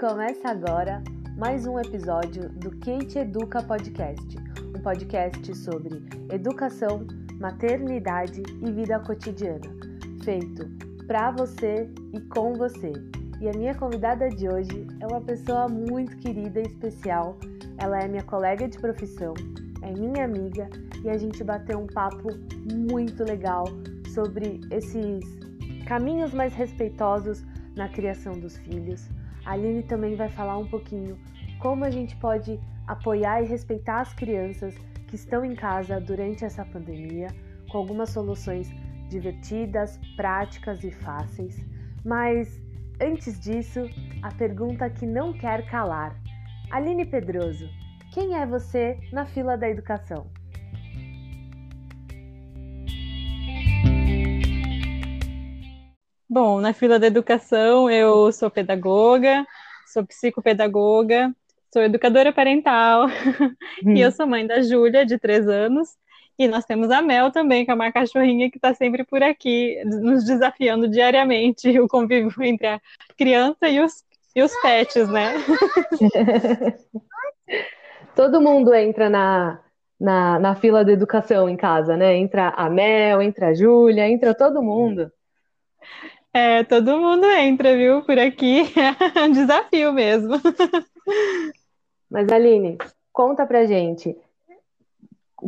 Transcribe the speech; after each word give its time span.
Começa 0.00 0.48
agora 0.48 1.04
mais 1.36 1.66
um 1.66 1.78
episódio 1.78 2.48
do 2.48 2.70
Kate 2.78 3.18
Educa 3.18 3.62
Podcast, 3.62 4.34
um 4.74 4.80
podcast 4.80 5.54
sobre 5.54 6.02
educação, 6.32 7.06
maternidade 7.38 8.42
e 8.62 8.72
vida 8.72 8.98
cotidiana, 9.00 9.60
feito 10.24 10.66
para 11.06 11.30
você 11.32 11.86
e 12.14 12.20
com 12.22 12.54
você. 12.54 12.94
E 13.42 13.48
a 13.50 13.52
minha 13.52 13.74
convidada 13.74 14.30
de 14.30 14.48
hoje 14.48 14.86
é 15.00 15.06
uma 15.06 15.20
pessoa 15.20 15.68
muito 15.68 16.16
querida 16.16 16.60
e 16.60 16.66
especial. 16.66 17.36
Ela 17.76 18.00
é 18.00 18.08
minha 18.08 18.24
colega 18.24 18.66
de 18.66 18.78
profissão, 18.78 19.34
é 19.82 19.92
minha 19.92 20.24
amiga 20.24 20.70
e 21.04 21.10
a 21.10 21.18
gente 21.18 21.44
bateu 21.44 21.78
um 21.78 21.86
papo 21.86 22.30
muito 22.72 23.22
legal 23.22 23.64
sobre 24.14 24.62
esses 24.70 25.26
caminhos 25.86 26.32
mais 26.32 26.54
respeitosos 26.54 27.44
na 27.76 27.86
criação 27.86 28.40
dos 28.40 28.56
filhos 28.56 29.06
a 29.44 29.52
Aline 29.52 29.82
também 29.82 30.14
vai 30.14 30.28
falar 30.28 30.58
um 30.58 30.66
pouquinho 30.66 31.18
como 31.58 31.84
a 31.84 31.90
gente 31.90 32.16
pode 32.16 32.58
apoiar 32.86 33.42
e 33.42 33.46
respeitar 33.46 34.00
as 34.00 34.12
crianças 34.14 34.74
que 35.06 35.16
estão 35.16 35.44
em 35.44 35.54
casa 35.54 36.00
durante 36.00 36.44
essa 36.44 36.64
pandemia, 36.64 37.28
com 37.70 37.78
algumas 37.78 38.10
soluções 38.10 38.72
divertidas, 39.08 39.98
práticas 40.16 40.82
e 40.84 40.90
fáceis. 40.90 41.64
Mas 42.04 42.60
antes 43.00 43.38
disso, 43.40 43.80
a 44.22 44.32
pergunta 44.32 44.88
que 44.88 45.04
não 45.04 45.32
quer 45.32 45.66
calar. 45.66 46.16
Aline 46.70 47.04
Pedroso, 47.04 47.68
quem 48.12 48.36
é 48.36 48.46
você 48.46 48.98
na 49.12 49.26
fila 49.26 49.56
da 49.56 49.68
educação? 49.68 50.26
Bom, 56.32 56.60
na 56.60 56.72
fila 56.72 56.96
da 56.96 57.08
educação, 57.08 57.90
eu 57.90 58.30
sou 58.30 58.48
pedagoga, 58.48 59.44
sou 59.92 60.06
psicopedagoga, 60.06 61.34
sou 61.72 61.82
educadora 61.82 62.32
parental 62.32 63.08
hum. 63.84 63.90
e 63.96 64.00
eu 64.00 64.12
sou 64.12 64.28
mãe 64.28 64.46
da 64.46 64.62
Júlia, 64.62 65.04
de 65.04 65.18
três 65.18 65.48
anos. 65.48 65.88
E 66.38 66.46
nós 66.46 66.64
temos 66.64 66.88
a 66.92 67.02
Mel 67.02 67.32
também, 67.32 67.64
que 67.64 67.72
é 67.72 67.74
uma 67.74 67.90
cachorrinha 67.90 68.48
que 68.48 68.58
está 68.58 68.72
sempre 68.72 69.02
por 69.02 69.24
aqui, 69.24 69.82
nos 69.84 70.24
desafiando 70.24 70.86
diariamente 70.86 71.68
o 71.80 71.88
convívio 71.88 72.32
entre 72.44 72.68
a 72.68 72.80
criança 73.18 73.68
e 73.68 73.80
os, 73.80 74.04
e 74.36 74.40
os 74.40 74.52
pets, 74.62 75.08
né? 75.08 75.34
Todo 78.14 78.40
mundo 78.40 78.72
entra 78.72 79.10
na, 79.10 79.58
na, 79.98 80.38
na 80.38 80.54
fila 80.54 80.84
da 80.84 80.92
educação 80.92 81.48
em 81.48 81.56
casa, 81.56 81.96
né? 81.96 82.16
Entra 82.16 82.50
a 82.50 82.70
Mel, 82.70 83.20
entra 83.20 83.48
a 83.48 83.54
Júlia, 83.54 84.08
entra 84.08 84.32
todo 84.32 84.62
mundo. 84.62 85.10
É, 86.32 86.62
todo 86.64 86.98
mundo 86.98 87.26
entra, 87.26 87.76
viu? 87.76 88.02
Por 88.02 88.18
aqui 88.18 88.62
é 89.16 89.22
um 89.24 89.32
desafio 89.32 89.92
mesmo. 89.92 90.40
Mas, 92.10 92.28
Aline, 92.30 92.78
conta 93.12 93.46
pra 93.46 93.66
gente 93.66 94.16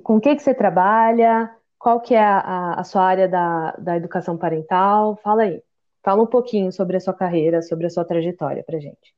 com 0.02 0.16
o 0.16 0.20
que, 0.20 0.34
que 0.34 0.42
você 0.42 0.54
trabalha, 0.54 1.50
qual 1.78 2.00
que 2.00 2.14
é 2.14 2.22
a, 2.22 2.74
a 2.74 2.84
sua 2.84 3.02
área 3.04 3.28
da, 3.28 3.72
da 3.72 3.96
educação 3.96 4.36
parental, 4.36 5.18
fala 5.22 5.42
aí. 5.42 5.62
Fala 6.02 6.22
um 6.22 6.26
pouquinho 6.26 6.72
sobre 6.72 6.96
a 6.96 7.00
sua 7.00 7.14
carreira, 7.14 7.62
sobre 7.62 7.86
a 7.86 7.90
sua 7.90 8.04
trajetória 8.04 8.64
pra 8.64 8.78
gente. 8.78 9.14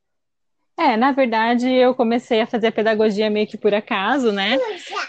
É, 0.77 0.97
na 0.97 1.13
verdade, 1.13 1.71
eu 1.71 1.95
comecei 1.95 2.41
a 2.41 2.47
fazer 2.47 2.67
a 2.67 2.71
pedagogia 2.71 3.29
meio 3.29 3.47
que 3.47 3.57
por 3.57 3.73
acaso, 3.73 4.31
né? 4.31 4.57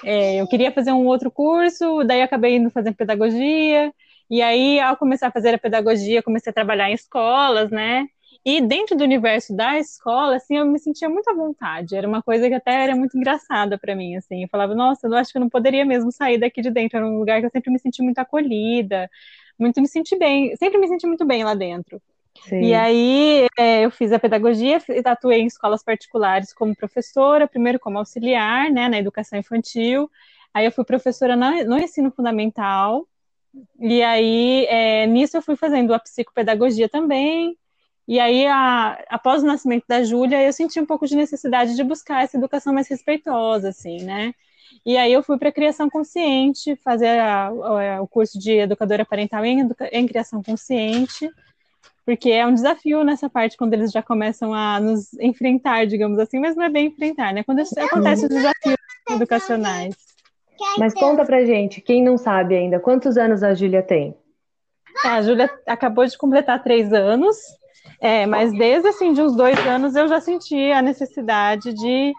É, 0.04 0.40
eu 0.40 0.46
queria 0.46 0.70
fazer 0.70 0.92
um 0.92 1.06
outro 1.06 1.30
curso, 1.30 2.04
daí 2.04 2.22
acabei 2.22 2.56
indo 2.56 2.70
fazer 2.70 2.92
pedagogia, 2.92 3.92
e 4.30 4.42
aí, 4.42 4.80
ao 4.80 4.96
começar 4.96 5.28
a 5.28 5.32
fazer 5.32 5.54
a 5.54 5.58
pedagogia, 5.58 6.22
comecei 6.22 6.50
a 6.50 6.54
trabalhar 6.54 6.90
em 6.90 6.94
escolas, 6.94 7.70
né? 7.70 8.06
E 8.44 8.60
dentro 8.60 8.96
do 8.96 9.02
universo 9.02 9.56
da 9.56 9.76
escola, 9.76 10.36
assim, 10.36 10.56
eu 10.56 10.64
me 10.64 10.78
sentia 10.78 11.08
muito 11.08 11.28
à 11.28 11.34
vontade. 11.34 11.96
Era 11.96 12.06
uma 12.06 12.22
coisa 12.22 12.48
que 12.48 12.54
até 12.54 12.84
era 12.84 12.94
muito 12.94 13.16
engraçada 13.16 13.76
para 13.76 13.94
mim, 13.96 14.14
assim. 14.16 14.42
Eu 14.42 14.48
falava, 14.48 14.72
nossa, 14.74 15.08
eu 15.08 15.14
acho 15.14 15.32
que 15.32 15.38
eu 15.38 15.40
não 15.40 15.48
poderia 15.48 15.84
mesmo 15.84 16.12
sair 16.12 16.38
daqui 16.38 16.62
de 16.62 16.70
dentro. 16.70 16.96
Era 16.96 17.06
um 17.06 17.18
lugar 17.18 17.40
que 17.40 17.46
eu 17.46 17.50
sempre 17.50 17.72
me 17.72 17.78
senti 17.80 18.02
muito 18.02 18.18
acolhida, 18.20 19.10
muito 19.58 19.80
me 19.80 19.88
senti 19.88 20.16
bem, 20.16 20.54
sempre 20.56 20.78
me 20.78 20.86
senti 20.86 21.06
muito 21.08 21.24
bem 21.24 21.42
lá 21.42 21.54
dentro. 21.54 22.00
Sim. 22.48 22.62
E 22.62 22.74
aí 22.74 23.46
é, 23.58 23.84
eu 23.84 23.90
fiz 23.90 24.12
a 24.12 24.18
pedagogia, 24.18 24.78
atuei 25.04 25.40
em 25.40 25.46
escolas 25.46 25.82
particulares 25.82 26.52
como 26.52 26.76
professora, 26.76 27.48
primeiro 27.48 27.80
como 27.80 27.98
auxiliar, 27.98 28.70
né, 28.70 28.88
na 28.88 28.98
educação 28.98 29.38
infantil. 29.38 30.08
Aí 30.54 30.64
eu 30.64 30.70
fui 30.70 30.84
professora 30.84 31.34
no, 31.34 31.64
no 31.64 31.78
ensino 31.78 32.12
fundamental, 32.12 33.08
e 33.78 34.02
aí, 34.02 34.66
é, 34.66 35.06
nisso 35.06 35.36
eu 35.36 35.42
fui 35.42 35.56
fazendo 35.56 35.94
a 35.94 35.98
psicopedagogia 35.98 36.88
também. 36.88 37.56
E 38.08 38.20
aí, 38.20 38.46
a, 38.46 39.02
após 39.08 39.42
o 39.42 39.46
nascimento 39.46 39.84
da 39.88 40.04
Júlia, 40.04 40.42
eu 40.42 40.52
senti 40.52 40.80
um 40.80 40.86
pouco 40.86 41.06
de 41.06 41.16
necessidade 41.16 41.74
de 41.74 41.84
buscar 41.84 42.22
essa 42.22 42.36
educação 42.36 42.72
mais 42.72 42.88
respeitosa, 42.88 43.70
assim, 43.70 44.02
né? 44.02 44.32
E 44.84 44.96
aí 44.96 45.12
eu 45.12 45.22
fui 45.22 45.38
para 45.38 45.48
a 45.48 45.52
criação 45.52 45.90
consciente, 45.90 46.76
fazer 46.76 47.18
a, 47.18 47.46
a, 47.48 48.02
o 48.02 48.06
curso 48.06 48.38
de 48.38 48.52
educadora 48.52 49.04
parental 49.04 49.44
em, 49.44 49.60
educa 49.60 49.88
em 49.92 50.06
criação 50.06 50.42
consciente, 50.42 51.28
porque 52.04 52.30
é 52.30 52.46
um 52.46 52.54
desafio 52.54 53.02
nessa 53.02 53.28
parte 53.28 53.56
quando 53.56 53.74
eles 53.74 53.90
já 53.90 54.02
começam 54.02 54.54
a 54.54 54.78
nos 54.78 55.12
enfrentar, 55.14 55.86
digamos 55.86 56.18
assim, 56.20 56.38
mas 56.38 56.54
não 56.54 56.62
é 56.62 56.68
bem 56.68 56.86
enfrentar, 56.86 57.34
né? 57.34 57.42
Quando 57.42 57.60
acontecem 57.60 58.26
os 58.26 58.34
desafios 58.34 58.76
educacionais. 59.10 60.05
Mas 60.78 60.94
conta 60.94 61.24
pra 61.24 61.44
gente, 61.44 61.80
quem 61.80 62.02
não 62.02 62.16
sabe 62.16 62.56
ainda, 62.56 62.80
quantos 62.80 63.16
anos 63.16 63.42
a 63.42 63.54
Júlia 63.54 63.82
tem? 63.82 64.16
A 65.04 65.20
Júlia 65.22 65.50
acabou 65.66 66.06
de 66.06 66.16
completar 66.16 66.62
três 66.62 66.92
anos, 66.92 67.36
é, 68.00 68.26
mas 68.26 68.52
desde 68.52 68.88
assim, 68.88 69.12
de 69.12 69.22
uns 69.22 69.36
dois 69.36 69.58
anos 69.66 69.94
eu 69.94 70.08
já 70.08 70.20
senti 70.20 70.72
a 70.72 70.82
necessidade 70.82 71.72
de 71.72 72.12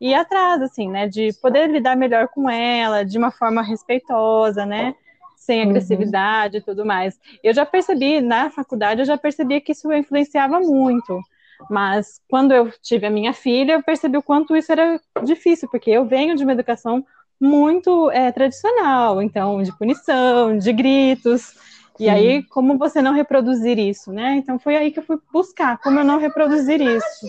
ir 0.00 0.14
atrás, 0.14 0.62
assim, 0.62 0.88
né? 0.88 1.06
De 1.06 1.30
poder 1.40 1.68
lidar 1.68 1.96
melhor 1.96 2.28
com 2.28 2.48
ela, 2.48 3.04
de 3.04 3.18
uma 3.18 3.30
forma 3.30 3.62
respeitosa, 3.62 4.64
né? 4.64 4.94
Sem 5.36 5.62
uhum. 5.62 5.70
agressividade 5.70 6.56
uhum. 6.56 6.62
e 6.62 6.64
tudo 6.64 6.86
mais. 6.86 7.18
Eu 7.42 7.52
já 7.52 7.66
percebi, 7.66 8.20
na 8.20 8.50
faculdade, 8.50 9.02
eu 9.02 9.06
já 9.06 9.18
percebi 9.18 9.60
que 9.60 9.72
isso 9.72 9.92
influenciava 9.92 10.60
muito. 10.60 11.20
Mas 11.68 12.20
quando 12.28 12.52
eu 12.52 12.70
tive 12.82 13.06
a 13.06 13.10
minha 13.10 13.34
filha, 13.34 13.72
eu 13.74 13.82
percebi 13.82 14.16
o 14.16 14.22
quanto 14.22 14.56
isso 14.56 14.72
era 14.72 14.98
difícil, 15.22 15.68
porque 15.70 15.90
eu 15.90 16.06
venho 16.06 16.34
de 16.34 16.42
uma 16.42 16.52
educação 16.52 17.04
muito 17.40 18.10
é, 18.10 18.30
tradicional, 18.30 19.22
então, 19.22 19.62
de 19.62 19.76
punição, 19.78 20.58
de 20.58 20.72
gritos. 20.72 21.54
E 21.98 22.04
Sim. 22.04 22.10
aí, 22.10 22.42
como 22.44 22.78
você 22.78 23.00
não 23.00 23.12
reproduzir 23.12 23.78
isso, 23.78 24.12
né? 24.12 24.34
Então, 24.36 24.58
foi 24.58 24.76
aí 24.76 24.90
que 24.90 24.98
eu 24.98 25.04
fui 25.04 25.18
buscar 25.32 25.78
como 25.78 25.98
eu 25.98 26.04
não 26.04 26.18
reproduzir 26.18 26.80
isso. 26.80 27.26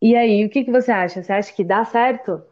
E 0.00 0.16
aí, 0.16 0.44
o 0.44 0.50
que, 0.50 0.64
que 0.64 0.70
você 0.70 0.90
acha? 0.90 1.22
Você 1.22 1.32
acha 1.32 1.52
que 1.52 1.64
dá 1.64 1.84
certo? 1.84 2.42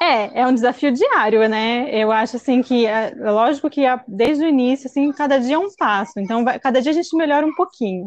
É, 0.00 0.40
é 0.40 0.46
um 0.46 0.54
desafio 0.54 0.92
diário, 0.92 1.48
né? 1.48 1.88
Eu 1.90 2.12
acho 2.12 2.36
assim 2.36 2.62
que 2.62 2.86
é 2.86 3.14
lógico 3.16 3.70
que 3.70 3.82
desde 4.06 4.44
o 4.44 4.48
início, 4.48 4.88
assim, 4.88 5.10
cada 5.12 5.38
dia 5.38 5.56
é 5.56 5.58
um 5.58 5.74
passo. 5.74 6.18
Então, 6.18 6.44
vai, 6.44 6.58
cada 6.58 6.80
dia 6.80 6.92
a 6.92 6.94
gente 6.94 7.16
melhora 7.16 7.46
um 7.46 7.54
pouquinho. 7.54 8.06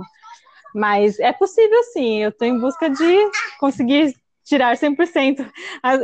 Mas 0.73 1.19
é 1.19 1.33
possível 1.33 1.83
sim. 1.93 2.23
Eu 2.23 2.29
estou 2.29 2.47
em 2.47 2.59
busca 2.59 2.89
de 2.89 3.31
conseguir 3.59 4.15
tirar 4.49 4.75
100% 4.75 5.47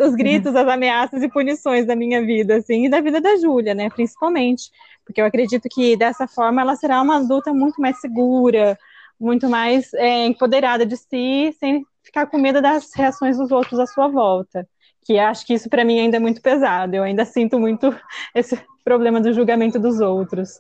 os 0.08 0.14
gritos, 0.14 0.54
uhum. 0.54 0.60
as 0.60 0.68
ameaças 0.68 1.24
e 1.24 1.28
punições 1.28 1.88
da 1.88 1.96
minha 1.96 2.24
vida, 2.24 2.58
assim, 2.58 2.86
e 2.86 2.90
da 2.90 3.02
vida 3.02 3.20
da 3.20 3.36
Júlia, 3.38 3.74
né, 3.74 3.90
principalmente, 3.90 4.70
porque 5.04 5.20
eu 5.20 5.26
acredito 5.26 5.68
que 5.68 5.98
dessa 5.98 6.28
forma 6.28 6.62
ela 6.62 6.76
será 6.76 7.02
uma 7.02 7.18
adulta 7.18 7.52
muito 7.52 7.82
mais 7.82 8.00
segura, 8.00 8.78
muito 9.20 9.50
mais 9.50 9.92
é, 9.96 10.28
empoderada 10.28 10.86
de 10.86 10.96
si, 10.96 11.56
sem 11.60 11.84
ficar 12.04 12.28
com 12.28 12.38
medo 12.38 12.62
das 12.62 12.94
reações 12.94 13.38
dos 13.38 13.52
outros 13.52 13.80
à 13.80 13.88
sua 13.88 14.08
volta. 14.08 14.68
Que 15.04 15.18
acho 15.18 15.46
que 15.46 15.54
isso 15.54 15.70
para 15.70 15.86
mim 15.86 16.00
ainda 16.00 16.18
é 16.18 16.20
muito 16.20 16.42
pesado. 16.42 16.96
Eu 16.96 17.04
ainda 17.04 17.26
sinto 17.26 17.60
muito 17.60 17.96
esse 18.34 18.60
problema 18.84 19.22
do 19.22 19.34
julgamento 19.34 19.80
dos 19.80 20.00
outros. 20.00 20.60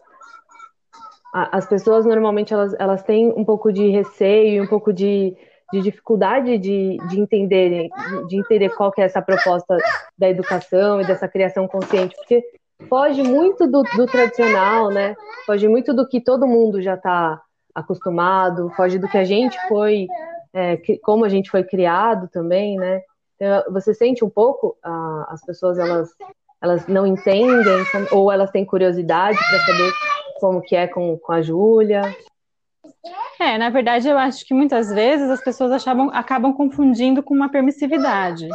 As 1.33 1.67
pessoas 1.67 2.05
normalmente 2.05 2.53
elas, 2.53 2.73
elas 2.79 3.03
têm 3.03 3.33
um 3.35 3.43
pouco 3.43 3.71
de 3.73 3.89
receio, 3.89 4.63
um 4.63 4.67
pouco 4.67 4.93
de 4.93 5.35
de 5.73 5.81
dificuldade 5.81 6.57
de, 6.57 6.97
de 7.09 7.19
entender 7.19 7.89
de 8.27 8.37
entender 8.37 8.69
qual 8.69 8.91
que 8.91 9.01
é 9.01 9.05
essa 9.05 9.21
proposta 9.21 9.77
da 10.17 10.29
educação 10.29 11.01
e 11.01 11.05
dessa 11.05 11.27
criação 11.27 11.67
consciente, 11.67 12.15
porque 12.15 12.43
foge 12.87 13.23
muito 13.23 13.65
do, 13.67 13.81
do 13.81 14.05
tradicional, 14.05 14.89
né? 14.89 15.15
Foge 15.45 15.67
muito 15.67 15.93
do 15.93 16.07
que 16.07 16.21
todo 16.21 16.47
mundo 16.47 16.81
já 16.81 16.95
está 16.95 17.41
acostumado, 17.73 18.71
foge 18.75 18.99
do 18.99 19.07
que 19.07 19.17
a 19.17 19.23
gente 19.23 19.57
foi, 19.67 20.07
é, 20.53 20.77
como 21.01 21.25
a 21.25 21.29
gente 21.29 21.49
foi 21.49 21.63
criado 21.63 22.29
também, 22.29 22.77
né? 22.77 23.01
Então, 23.35 23.73
você 23.73 23.93
sente 23.93 24.23
um 24.23 24.29
pouco 24.29 24.77
ah, 24.83 25.27
as 25.29 25.43
pessoas 25.43 25.77
elas 25.77 26.09
elas 26.61 26.87
não 26.87 27.05
entendem 27.05 27.85
ou 28.11 28.31
elas 28.31 28.49
têm 28.49 28.65
curiosidade 28.65 29.37
para 29.37 29.59
saber 29.59 29.91
como 30.39 30.61
que 30.61 30.75
é 30.75 30.87
com, 30.87 31.17
com 31.17 31.31
a 31.31 31.41
Júlia? 31.41 32.01
É, 33.39 33.57
na 33.57 33.69
verdade, 33.69 34.07
eu 34.07 34.17
acho 34.17 34.45
que 34.45 34.53
muitas 34.53 34.89
vezes 34.89 35.29
as 35.29 35.43
pessoas 35.43 35.71
acabam, 35.71 36.09
acabam 36.13 36.53
confundindo 36.53 37.21
com 37.21 37.33
uma 37.33 37.49
permissividade. 37.49 38.47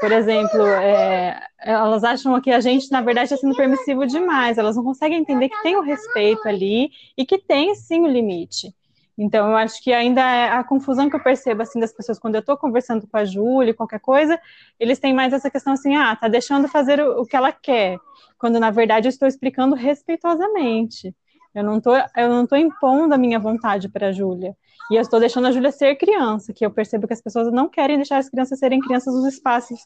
Por 0.00 0.12
exemplo, 0.12 0.66
é, 0.66 1.38
elas 1.58 2.02
acham 2.04 2.40
que 2.40 2.50
a 2.50 2.60
gente, 2.60 2.90
na 2.90 3.02
verdade, 3.02 3.26
está 3.26 3.36
sendo 3.36 3.54
permissivo 3.54 4.06
demais, 4.06 4.56
elas 4.56 4.76
não 4.76 4.84
conseguem 4.84 5.18
entender 5.18 5.48
que 5.48 5.62
tem 5.62 5.76
o 5.76 5.82
respeito 5.82 6.48
ali 6.48 6.90
e 7.16 7.26
que 7.26 7.38
tem 7.38 7.74
sim 7.74 8.00
o 8.00 8.06
limite. 8.06 8.74
Então, 9.18 9.50
eu 9.50 9.56
acho 9.56 9.82
que 9.84 9.92
ainda 9.92 10.22
é 10.22 10.48
a 10.48 10.64
confusão 10.64 11.10
que 11.10 11.16
eu 11.16 11.22
percebo, 11.22 11.60
assim, 11.60 11.78
das 11.78 11.92
pessoas, 11.92 12.18
quando 12.18 12.36
eu 12.36 12.40
estou 12.40 12.56
conversando 12.56 13.06
com 13.06 13.18
a 13.18 13.24
Júlia, 13.26 13.74
qualquer 13.74 14.00
coisa, 14.00 14.40
eles 14.78 14.98
têm 14.98 15.12
mais 15.12 15.34
essa 15.34 15.50
questão 15.50 15.74
assim, 15.74 15.94
ah, 15.94 16.16
tá 16.16 16.26
deixando 16.26 16.66
fazer 16.66 16.98
o, 16.98 17.20
o 17.20 17.26
que 17.26 17.36
ela 17.36 17.52
quer, 17.52 17.98
quando, 18.38 18.58
na 18.58 18.70
verdade, 18.70 19.06
eu 19.06 19.10
estou 19.10 19.28
explicando 19.28 19.76
respeitosamente. 19.76 21.14
Eu 21.54 21.64
não 21.64 21.80
tô, 21.80 21.92
eu 21.94 22.28
não 22.28 22.46
tô 22.46 22.56
impondo 22.56 23.14
a 23.14 23.18
minha 23.18 23.38
vontade 23.38 23.88
para 23.88 24.08
a 24.08 24.12
Júlia. 24.12 24.56
E 24.90 24.96
eu 24.96 25.02
estou 25.02 25.20
deixando 25.20 25.46
a 25.46 25.52
Júlia 25.52 25.70
ser 25.70 25.94
criança, 25.96 26.52
que 26.52 26.66
eu 26.66 26.70
percebo 26.70 27.06
que 27.06 27.12
as 27.12 27.20
pessoas 27.20 27.52
não 27.52 27.68
querem 27.68 27.96
deixar 27.96 28.18
as 28.18 28.28
crianças 28.28 28.58
serem 28.58 28.80
crianças 28.80 29.14
nos 29.14 29.24
espaços 29.34 29.78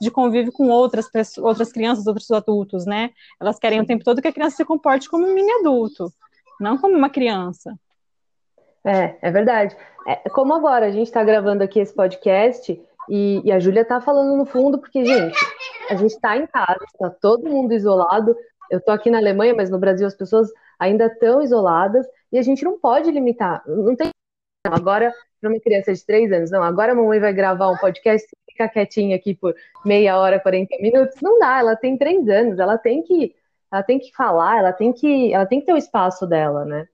de 0.00 0.10
convívio 0.10 0.52
com 0.52 0.68
outras 0.68 1.10
pessoas, 1.10 1.44
outras 1.44 1.72
crianças, 1.72 2.06
outros 2.06 2.30
adultos, 2.30 2.86
né? 2.86 3.10
Elas 3.40 3.58
querem 3.58 3.80
o 3.80 3.86
tempo 3.86 4.04
todo 4.04 4.22
que 4.22 4.28
a 4.28 4.32
criança 4.32 4.56
se 4.56 4.64
comporte 4.64 5.08
como 5.08 5.26
um 5.26 5.34
mini 5.34 5.50
adulto, 5.60 6.12
não 6.60 6.78
como 6.78 6.96
uma 6.96 7.10
criança. 7.10 7.74
É, 8.84 9.16
é 9.20 9.30
verdade. 9.30 9.76
É, 10.06 10.28
como 10.30 10.54
agora 10.54 10.86
a 10.86 10.90
gente 10.90 11.06
está 11.06 11.22
gravando 11.22 11.62
aqui 11.62 11.80
esse 11.80 11.94
podcast 11.94 12.80
e, 13.08 13.42
e 13.44 13.52
a 13.52 13.58
Júlia 13.58 13.82
está 13.82 14.00
falando 14.00 14.36
no 14.36 14.44
fundo, 14.44 14.78
porque, 14.78 15.04
gente, 15.04 15.38
a 15.90 15.94
gente 15.96 16.12
está 16.12 16.36
em 16.36 16.46
casa, 16.46 16.84
está 16.84 17.10
todo 17.10 17.48
mundo 17.48 17.72
isolado. 17.72 18.36
Eu 18.70 18.78
estou 18.78 18.94
aqui 18.94 19.10
na 19.10 19.18
Alemanha, 19.18 19.54
mas 19.54 19.70
no 19.70 19.78
Brasil 19.78 20.06
as 20.06 20.14
pessoas 20.14 20.48
ainda 20.82 21.06
estão 21.06 21.40
isoladas 21.40 22.06
e 22.30 22.38
a 22.38 22.42
gente 22.42 22.64
não 22.64 22.78
pode 22.78 23.10
limitar. 23.10 23.62
Não 23.66 23.94
tem. 23.94 24.10
Agora, 24.66 25.12
para 25.40 25.50
uma 25.50 25.60
criança 25.60 25.92
de 25.92 26.04
três 26.04 26.30
anos, 26.32 26.50
não, 26.50 26.62
agora 26.62 26.92
a 26.92 26.94
mamãe 26.94 27.18
vai 27.20 27.32
gravar 27.32 27.70
um 27.70 27.76
podcast 27.76 28.28
e 28.48 28.52
ficar 28.52 28.68
quietinha 28.68 29.16
aqui 29.16 29.34
por 29.34 29.54
meia 29.84 30.18
hora, 30.18 30.40
40 30.40 30.76
minutos. 30.80 31.16
Não 31.22 31.38
dá, 31.38 31.58
ela 31.58 31.76
tem 31.76 31.96
três 31.96 32.28
anos, 32.28 32.58
ela 32.58 32.78
tem 32.78 33.02
que. 33.02 33.34
Ela 33.72 33.82
tem 33.82 33.98
que 33.98 34.14
falar, 34.14 34.58
ela 34.58 34.72
tem 34.72 34.92
que, 34.92 35.32
ela 35.32 35.46
tem 35.46 35.60
que 35.60 35.66
ter 35.66 35.72
o 35.72 35.78
espaço 35.78 36.26
dela, 36.26 36.64
né? 36.64 36.86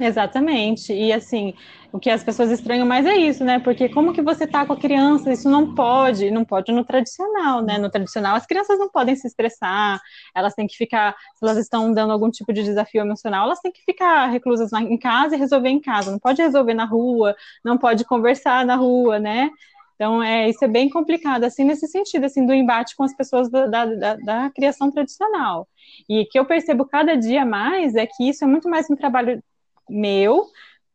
Exatamente. 0.00 0.92
E 0.92 1.12
assim, 1.12 1.54
o 1.92 2.00
que 2.00 2.10
as 2.10 2.24
pessoas 2.24 2.50
estranham 2.50 2.86
mais 2.86 3.06
é 3.06 3.16
isso, 3.16 3.44
né? 3.44 3.60
Porque 3.60 3.88
como 3.88 4.12
que 4.12 4.20
você 4.22 4.46
tá 4.46 4.66
com 4.66 4.72
a 4.72 4.76
criança? 4.76 5.32
Isso 5.32 5.48
não 5.48 5.74
pode, 5.74 6.30
não 6.30 6.44
pode 6.44 6.72
no 6.72 6.84
tradicional, 6.84 7.62
né? 7.62 7.78
No 7.78 7.88
tradicional, 7.88 8.34
as 8.34 8.46
crianças 8.46 8.78
não 8.78 8.88
podem 8.88 9.14
se 9.14 9.26
expressar, 9.26 10.00
elas 10.34 10.54
têm 10.54 10.66
que 10.66 10.76
ficar, 10.76 11.14
se 11.36 11.44
elas 11.44 11.58
estão 11.58 11.92
dando 11.92 12.12
algum 12.12 12.30
tipo 12.30 12.52
de 12.52 12.64
desafio 12.64 13.02
emocional, 13.02 13.46
elas 13.46 13.60
têm 13.60 13.70
que 13.70 13.82
ficar 13.84 14.26
reclusas 14.26 14.72
em 14.72 14.98
casa 14.98 15.36
e 15.36 15.38
resolver 15.38 15.68
em 15.68 15.80
casa. 15.80 16.10
Não 16.10 16.18
pode 16.18 16.42
resolver 16.42 16.74
na 16.74 16.84
rua, 16.84 17.36
não 17.64 17.78
pode 17.78 18.04
conversar 18.04 18.66
na 18.66 18.74
rua, 18.76 19.18
né? 19.20 19.48
Então, 19.94 20.20
é, 20.22 20.48
isso 20.50 20.64
é 20.64 20.68
bem 20.68 20.90
complicado, 20.90 21.44
assim, 21.44 21.62
nesse 21.64 21.86
sentido, 21.86 22.24
assim, 22.24 22.44
do 22.44 22.52
embate 22.52 22.96
com 22.96 23.04
as 23.04 23.14
pessoas 23.14 23.48
da, 23.48 23.66
da, 23.66 24.16
da, 24.16 24.50
criação 24.50 24.90
tradicional. 24.90 25.68
E 26.08 26.24
que 26.26 26.38
eu 26.38 26.44
percebo 26.44 26.84
cada 26.84 27.16
dia 27.16 27.44
mais 27.46 27.94
é 27.94 28.04
que 28.06 28.28
isso 28.28 28.42
é 28.44 28.46
muito 28.46 28.68
mais 28.68 28.90
um 28.90 28.96
trabalho 28.96 29.40
meu, 29.88 30.46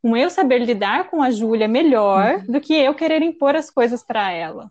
com 0.02 0.16
eu 0.16 0.30
saber 0.30 0.60
lidar 0.60 1.10
com 1.10 1.22
a 1.22 1.32
Júlia 1.32 1.68
melhor 1.68 2.36
uhum. 2.36 2.54
do 2.54 2.62
que 2.62 2.74
eu 2.74 2.94
querer 2.94 3.22
impor 3.22 3.56
as 3.56 3.70
coisas 3.70 4.04
para 4.04 4.32
ela. 4.32 4.70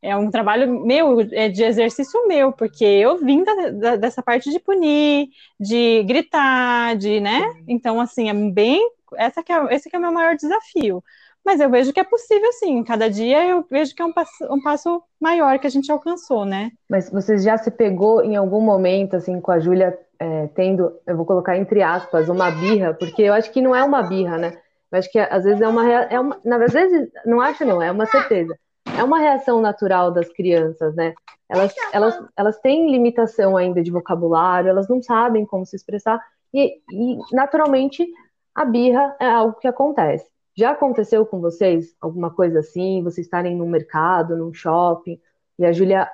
É 0.00 0.16
um 0.16 0.30
trabalho 0.30 0.84
meu, 0.84 1.20
é 1.30 1.48
de 1.48 1.62
exercício 1.62 2.26
meu, 2.26 2.50
porque 2.50 2.84
eu 2.84 3.18
vim 3.18 3.44
da, 3.44 3.70
da, 3.70 3.96
dessa 3.96 4.20
parte 4.20 4.50
de 4.50 4.58
punir, 4.58 5.28
de 5.60 6.02
gritar, 6.02 6.96
de, 6.96 7.20
né? 7.20 7.40
Então, 7.68 8.00
assim, 8.00 8.28
é 8.28 8.34
bem. 8.34 8.80
Essa 9.14 9.44
que 9.44 9.52
é, 9.52 9.74
esse 9.74 9.88
que 9.88 9.94
é 9.94 9.98
o 9.98 10.02
meu 10.02 10.10
maior 10.10 10.34
desafio. 10.34 11.04
Mas 11.44 11.60
eu 11.60 11.68
vejo 11.68 11.92
que 11.92 12.00
é 12.00 12.04
possível, 12.04 12.52
sim. 12.52 12.84
Cada 12.84 13.10
dia 13.10 13.46
eu 13.46 13.64
vejo 13.68 13.94
que 13.94 14.02
é 14.02 14.04
um 14.04 14.12
passo, 14.12 14.44
um 14.48 14.62
passo 14.62 15.02
maior 15.20 15.58
que 15.58 15.66
a 15.66 15.70
gente 15.70 15.90
alcançou, 15.90 16.44
né? 16.44 16.70
Mas 16.88 17.10
você 17.10 17.36
já 17.38 17.58
se 17.58 17.70
pegou 17.70 18.22
em 18.22 18.36
algum 18.36 18.60
momento, 18.60 19.16
assim, 19.16 19.40
com 19.40 19.50
a 19.50 19.58
Júlia 19.58 19.98
é, 20.18 20.46
tendo, 20.54 20.92
eu 21.04 21.16
vou 21.16 21.26
colocar 21.26 21.56
entre 21.56 21.82
aspas, 21.82 22.28
uma 22.28 22.50
birra, 22.50 22.94
porque 22.94 23.22
eu 23.22 23.34
acho 23.34 23.50
que 23.50 23.60
não 23.60 23.74
é 23.74 23.82
uma 23.82 24.02
birra, 24.02 24.38
né? 24.38 24.52
Eu 24.90 24.98
acho 24.98 25.10
que 25.10 25.18
às 25.18 25.42
vezes 25.42 25.60
é 25.60 25.66
uma, 25.66 25.90
é 25.90 26.20
uma 26.20 26.38
na 26.44 26.58
verdade, 26.58 27.10
não 27.26 27.40
acho 27.40 27.64
não, 27.64 27.82
é 27.82 27.90
uma 27.90 28.06
certeza. 28.06 28.56
É 28.96 29.02
uma 29.02 29.18
reação 29.18 29.60
natural 29.60 30.12
das 30.12 30.28
crianças, 30.32 30.94
né? 30.94 31.14
Elas, 31.48 31.74
elas, 31.92 32.18
elas 32.36 32.58
têm 32.60 32.90
limitação 32.90 33.56
ainda 33.56 33.82
de 33.82 33.90
vocabulário, 33.90 34.68
elas 34.68 34.88
não 34.88 35.02
sabem 35.02 35.44
como 35.44 35.66
se 35.66 35.76
expressar, 35.76 36.20
e, 36.54 36.78
e 36.90 37.18
naturalmente 37.32 38.06
a 38.54 38.64
birra 38.64 39.16
é 39.18 39.28
algo 39.28 39.58
que 39.58 39.66
acontece. 39.66 40.31
Já 40.56 40.72
aconteceu 40.72 41.24
com 41.24 41.40
vocês 41.40 41.94
alguma 42.00 42.30
coisa 42.30 42.60
assim? 42.60 43.02
Vocês 43.02 43.26
estarem 43.26 43.56
no 43.56 43.66
mercado, 43.66 44.36
num 44.36 44.52
shopping, 44.52 45.18
e 45.58 45.64
a 45.64 45.72
Júlia 45.72 46.08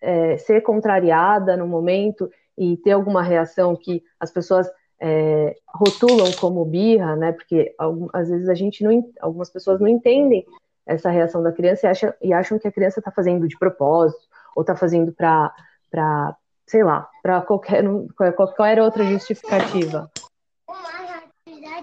é, 0.00 0.36
ser 0.36 0.60
contrariada 0.60 1.56
no 1.56 1.66
momento 1.66 2.30
e 2.56 2.76
ter 2.78 2.92
alguma 2.92 3.22
reação 3.22 3.74
que 3.76 4.02
as 4.18 4.30
pessoas 4.30 4.68
é, 5.00 5.56
rotulam 5.68 6.30
como 6.40 6.64
birra, 6.64 7.16
né? 7.16 7.32
Porque 7.32 7.74
às 8.12 8.28
vezes 8.28 8.48
a 8.48 8.54
gente 8.54 8.82
não, 8.82 9.10
algumas 9.20 9.50
pessoas 9.50 9.80
não 9.80 9.88
entendem 9.88 10.44
essa 10.86 11.10
reação 11.10 11.42
da 11.42 11.52
criança 11.52 11.86
e, 11.86 11.90
acham, 11.90 12.14
e 12.22 12.32
acham 12.32 12.58
que 12.58 12.66
a 12.66 12.72
criança 12.72 12.98
está 13.00 13.10
fazendo 13.10 13.46
de 13.46 13.58
propósito 13.58 14.26
ou 14.56 14.62
está 14.62 14.74
fazendo 14.74 15.12
para, 15.12 16.36
sei 16.66 16.82
lá, 16.82 17.08
para 17.22 17.40
qualquer, 17.42 17.84
qualquer 18.34 18.80
outra 18.80 19.04
justificativa. 19.04 20.10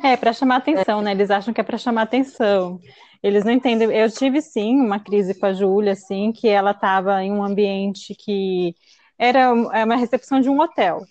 É, 0.06 0.16
para 0.16 0.32
chamar 0.32 0.58
atenção, 0.58 1.02
né? 1.02 1.12
Eles 1.14 1.32
acham 1.32 1.52
que 1.52 1.60
é 1.60 1.64
para 1.64 1.80
chamar 1.80 2.04
atenção. 2.04 2.80
Eles 3.24 3.44
não 3.44 3.52
entendem. 3.52 3.92
Eu 3.92 4.08
tive 4.12 4.40
sim 4.40 4.80
uma 4.80 5.00
crise 5.00 5.34
com 5.34 5.48
a 5.48 5.54
Júlia, 5.54 5.94
assim, 5.94 6.32
que 6.32 6.48
ela 6.48 6.72
estava 6.72 7.24
em 7.24 7.32
um 7.32 7.44
ambiente 7.44 8.14
que 8.14 8.76
era 9.18 9.40
é 9.74 9.84
uma 9.84 9.96
recepção 9.96 10.40
de 10.40 10.48
um 10.48 10.60
hotel. 10.60 11.02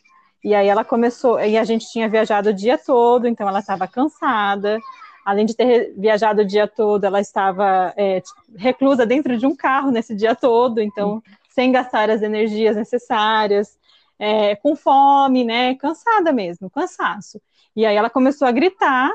E 0.45 0.55
aí 0.55 0.69
ela 0.69 0.85
começou, 0.85 1.41
e 1.41 1.59
a 1.59 1.65
gente 1.65 1.91
tinha 1.91 2.09
viajado 2.09 2.51
o 2.51 2.55
dia 2.55 2.79
todo, 2.79 3.27
então 3.27 3.49
ela 3.49 3.59
estava 3.59 3.89
cansada. 3.89 4.79
Além 5.25 5.45
de 5.45 5.57
ter 5.57 5.93
viajado 5.99 6.43
o 6.43 6.47
dia 6.47 6.69
todo, 6.69 7.03
ela 7.03 7.21
estava 7.21 7.93
é, 7.97 8.23
reclusa 8.57 9.05
dentro 9.05 9.37
de 9.37 9.45
um 9.45 9.57
carro 9.57 9.91
nesse 9.91 10.15
dia 10.15 10.37
todo, 10.37 10.81
então 10.81 11.21
sem 11.49 11.73
gastar 11.73 12.11
as 12.11 12.23
energias 12.23 12.77
necessárias, 12.77 13.77
é, 14.21 14.55
com 14.55 14.77
fome, 14.77 15.43
né? 15.43 15.75
Cansada 15.75 16.33
mesmo, 16.33 16.71
cansaço. 16.71 17.41
E 17.77 17.85
aí 17.85 17.97
ela 17.97 18.11
começou 18.11 18.47
a 18.47 18.53
gritar 18.53 19.13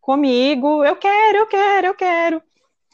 comigo: 0.00 0.84
eu 0.84 0.96
quero, 0.96 1.38
eu 1.38 1.46
quero, 1.46 1.86
eu 1.86 1.94
quero. 1.94 2.42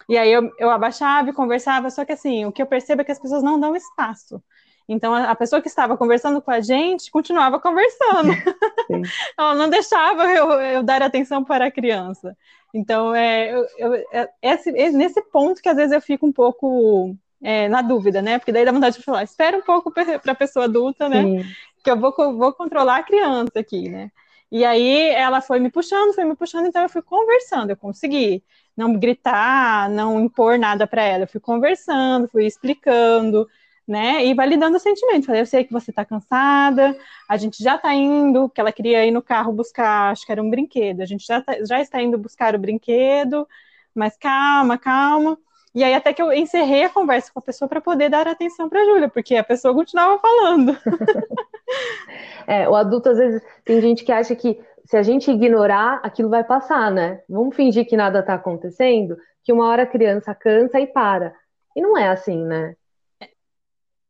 E 0.08 0.16
aí 0.16 0.32
eu, 0.32 0.50
eu 0.58 0.70
abaixava 0.70 1.30
e 1.30 1.32
conversava, 1.32 1.90
só 1.90 2.04
que 2.04 2.12
assim, 2.12 2.44
o 2.44 2.52
que 2.52 2.62
eu 2.62 2.66
percebo 2.66 3.02
é 3.02 3.04
que 3.04 3.12
as 3.12 3.18
pessoas 3.18 3.42
não 3.42 3.58
dão 3.58 3.74
espaço. 3.74 4.40
Então, 4.88 5.12
a 5.12 5.34
pessoa 5.34 5.60
que 5.60 5.66
estava 5.66 5.96
conversando 5.96 6.40
com 6.40 6.50
a 6.50 6.60
gente 6.60 7.10
continuava 7.10 7.58
conversando. 7.58 8.30
Ela 9.36 9.54
não 9.56 9.68
deixava 9.68 10.26
eu, 10.26 10.52
eu, 10.52 10.82
dar 10.82 11.02
atenção 11.02 11.42
para 11.42 11.66
a 11.66 11.70
criança. 11.72 12.36
Então, 12.72 13.12
é, 13.12 13.52
eu, 13.78 13.94
é, 14.12 14.28
esse, 14.40 14.70
é 14.70 14.90
nesse 14.90 15.20
ponto 15.22 15.60
que 15.60 15.68
às 15.68 15.76
vezes 15.76 15.92
eu 15.92 16.00
fico 16.00 16.24
um 16.24 16.32
pouco 16.32 17.16
é, 17.42 17.68
na 17.68 17.82
dúvida, 17.82 18.22
né? 18.22 18.38
Porque 18.38 18.52
daí 18.52 18.64
dá 18.64 18.70
vontade 18.70 18.96
de 18.96 19.02
falar, 19.02 19.24
espera 19.24 19.56
um 19.58 19.62
pouco 19.62 19.90
para 19.90 20.20
a 20.24 20.34
pessoa 20.36 20.66
adulta, 20.66 21.08
né? 21.08 21.22
Sim. 21.22 21.44
Que 21.82 21.90
eu 21.90 21.96
vou, 21.96 22.12
vou 22.36 22.52
controlar 22.52 22.98
a 22.98 23.02
criança 23.02 23.58
aqui, 23.58 23.88
né? 23.88 24.12
E 24.50 24.64
aí 24.64 25.10
ela 25.10 25.40
foi 25.40 25.58
me 25.58 25.70
puxando, 25.70 26.14
foi 26.14 26.24
me 26.24 26.36
puxando, 26.36 26.66
então 26.66 26.82
eu 26.82 26.88
fui 26.88 27.02
conversando, 27.02 27.70
eu 27.70 27.76
consegui 27.76 28.44
não 28.76 28.98
gritar, 28.98 29.90
não 29.90 30.20
impor 30.20 30.58
nada 30.58 30.86
para 30.86 31.02
ela, 31.02 31.24
eu 31.24 31.28
fui 31.28 31.40
conversando, 31.40 32.28
fui 32.28 32.46
explicando, 32.46 33.48
né? 33.86 34.24
E 34.24 34.34
validando 34.34 34.76
o 34.76 34.80
sentimento. 34.80 35.26
Falei, 35.26 35.40
eu 35.42 35.46
sei 35.46 35.64
que 35.64 35.72
você 35.72 35.90
está 35.90 36.04
cansada, 36.04 36.96
a 37.28 37.36
gente 37.36 37.62
já 37.62 37.76
está 37.76 37.94
indo, 37.94 38.48
que 38.50 38.60
ela 38.60 38.72
queria 38.72 39.04
ir 39.06 39.10
no 39.10 39.22
carro 39.22 39.52
buscar, 39.52 40.10
acho 40.12 40.24
que 40.26 40.32
era 40.32 40.42
um 40.42 40.50
brinquedo, 40.50 41.00
a 41.00 41.06
gente 41.06 41.26
já, 41.26 41.40
tá, 41.40 41.56
já 41.64 41.80
está 41.80 42.00
indo 42.02 42.18
buscar 42.18 42.54
o 42.54 42.58
brinquedo, 42.58 43.48
mas 43.94 44.16
calma, 44.16 44.78
calma. 44.78 45.38
E 45.74 45.84
aí 45.84 45.94
até 45.94 46.12
que 46.12 46.22
eu 46.22 46.32
encerrei 46.32 46.84
a 46.84 46.88
conversa 46.88 47.30
com 47.32 47.38
a 47.38 47.42
pessoa 47.42 47.68
para 47.68 47.80
poder 47.80 48.08
dar 48.08 48.26
atenção 48.28 48.68
para 48.68 48.80
a 48.80 48.84
Júlia, 48.84 49.08
porque 49.08 49.36
a 49.36 49.44
pessoa 49.44 49.74
continuava 49.74 50.18
falando. 50.18 50.76
é, 52.46 52.68
o 52.68 52.74
adulto 52.74 53.10
às 53.10 53.18
vezes 53.18 53.42
tem 53.64 53.80
gente 53.80 54.04
que 54.04 54.12
acha 54.12 54.34
que 54.34 54.60
se 54.84 54.96
a 54.96 55.02
gente 55.02 55.30
ignorar, 55.30 56.00
aquilo 56.02 56.28
vai 56.28 56.44
passar, 56.44 56.90
né? 56.90 57.20
Vamos 57.28 57.56
fingir 57.56 57.86
que 57.86 57.96
nada 57.96 58.20
está 58.20 58.34
acontecendo, 58.34 59.16
que 59.42 59.52
uma 59.52 59.68
hora 59.68 59.82
a 59.82 59.86
criança 59.86 60.34
cansa 60.34 60.78
e 60.78 60.86
para. 60.86 61.34
E 61.74 61.80
não 61.80 61.98
é 61.98 62.08
assim, 62.08 62.44
né? 62.44 62.74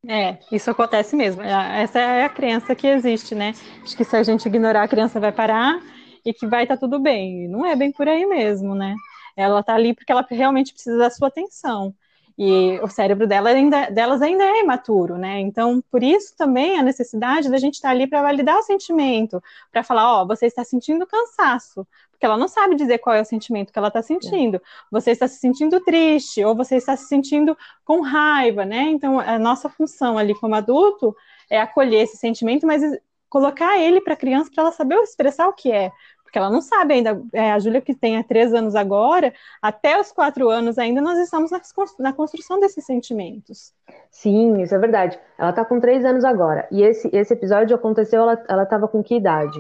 É, 0.09 0.39
isso 0.53 0.71
acontece 0.71 1.17
mesmo. 1.17 1.43
É, 1.43 1.83
essa 1.83 1.99
é 1.99 2.25
a 2.25 2.29
crença 2.29 2.75
que 2.75 2.87
existe, 2.87 3.35
né? 3.35 3.53
De 3.85 3.97
que 3.97 4.05
se 4.05 4.17
a 4.17 4.23
gente 4.23 4.47
ignorar, 4.47 4.83
a 4.83 4.89
criança 4.89 5.19
vai 5.19 5.33
parar 5.33 5.81
e 6.25 6.33
que 6.33 6.47
vai 6.47 6.63
estar 6.63 6.77
tá 6.77 6.81
tudo 6.81 7.01
bem. 7.01 7.49
Não 7.49 7.67
é 7.67 7.75
bem 7.75 7.91
por 7.91 8.07
aí 8.07 8.27
mesmo, 8.27 8.75
né? 8.75 8.95
Ela 9.37 9.61
está 9.61 9.75
ali 9.75 9.95
porque 9.95 10.13
ela 10.13 10.25
realmente 10.31 10.73
precisa 10.73 10.99
da 10.99 11.11
sua 11.11 11.29
atenção. 11.29 11.95
E 12.39 12.79
o 12.83 12.89
cérebro 12.89 13.27
dela 13.27 13.49
ainda, 13.49 13.89
delas 13.91 14.21
ainda 14.21 14.45
é 14.45 14.61
imaturo, 14.61 15.17
né? 15.17 15.41
Então, 15.41 15.83
por 15.91 16.03
isso 16.03 16.37
também 16.37 16.79
a 16.79 16.83
necessidade 16.83 17.49
da 17.49 17.57
gente 17.57 17.75
estar 17.75 17.89
tá 17.89 17.95
ali 17.95 18.07
para 18.07 18.21
validar 18.21 18.59
o 18.59 18.63
sentimento, 18.63 19.43
para 19.73 19.83
falar, 19.83 20.19
ó, 20.19 20.23
oh, 20.23 20.27
você 20.27 20.45
está 20.45 20.63
sentindo 20.63 21.07
cansaço, 21.07 21.87
porque 22.11 22.27
ela 22.27 22.37
não 22.37 22.49
sabe 22.49 22.75
dizer 22.75 22.99
qual 22.99 23.17
é 23.17 23.23
o 23.23 23.25
sentimento 23.25 23.73
que 23.73 23.79
ela 23.79 23.89
está 23.89 24.03
sentindo. 24.03 24.61
Você 24.91 25.13
está 25.13 25.27
se 25.27 25.39
sentindo 25.39 25.81
triste, 25.81 26.45
ou 26.45 26.55
você 26.55 26.77
está 26.77 26.95
se 26.97 27.07
sentindo 27.07 27.57
com 27.85 28.01
raiva, 28.03 28.65
né? 28.65 28.83
Então, 28.91 29.19
a 29.19 29.39
nossa 29.39 29.69
função 29.71 30.19
ali 30.19 30.35
como 30.35 30.55
adulto 30.55 31.17
é 31.51 31.61
acolher 31.61 32.03
esse 32.03 32.17
sentimento, 32.19 32.67
mas 32.67 32.83
colocar 33.29 33.79
ele 33.79 34.01
para 34.01 34.15
a 34.15 34.17
criança 34.17 34.51
para 34.55 34.65
ela 34.65 34.73
saber 34.73 34.97
expressar 34.97 35.49
o 35.49 35.53
que 35.53 35.71
é. 35.71 35.91
Porque 36.27 36.39
ela 36.39 36.51
não 36.51 36.61
sabe 36.61 36.95
ainda. 36.95 37.23
É, 37.33 37.53
a 37.53 37.59
Júlia, 37.59 37.81
que 37.81 37.95
tem 37.95 38.19
há 38.19 38.25
três 38.25 38.53
anos 38.53 38.75
agora, 38.75 39.33
até 39.63 39.99
os 39.99 40.11
quatro 40.11 40.51
anos 40.51 40.77
ainda, 40.77 41.01
nós 41.01 41.19
estamos 41.19 41.53
na, 41.53 41.61
na 42.01 42.13
construção 42.13 42.59
desses 42.59 42.85
sentimentos. 42.85 43.73
Sim, 44.11 44.61
isso 44.61 44.75
é 44.75 44.79
verdade. 44.79 45.19
Ela 45.39 45.51
está 45.51 45.65
com 45.65 45.81
três 45.81 46.05
anos 46.05 46.25
agora. 46.25 46.67
E 46.71 46.83
esse, 46.83 47.09
esse 47.17 47.33
episódio 47.33 47.77
aconteceu, 47.77 48.23
ela 48.23 48.63
estava 48.65 48.89
com 48.89 49.03
que 49.03 49.15
idade? 49.15 49.59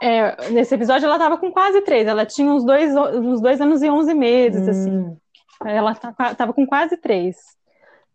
É, 0.00 0.50
nesse 0.50 0.74
episódio 0.74 1.06
ela 1.06 1.16
estava 1.16 1.36
com 1.36 1.52
quase 1.52 1.80
três, 1.82 2.08
ela 2.08 2.26
tinha 2.26 2.52
uns 2.52 2.64
dois, 2.64 2.92
uns 2.94 3.40
dois 3.40 3.60
anos 3.60 3.82
e 3.82 3.90
onze 3.90 4.14
meses, 4.14 4.66
assim. 4.68 4.90
hum. 4.90 5.18
assim. 5.60 5.70
Ela 5.70 5.92
estava 5.92 6.34
tá, 6.34 6.52
com 6.52 6.66
quase 6.66 6.96
três. 6.96 7.36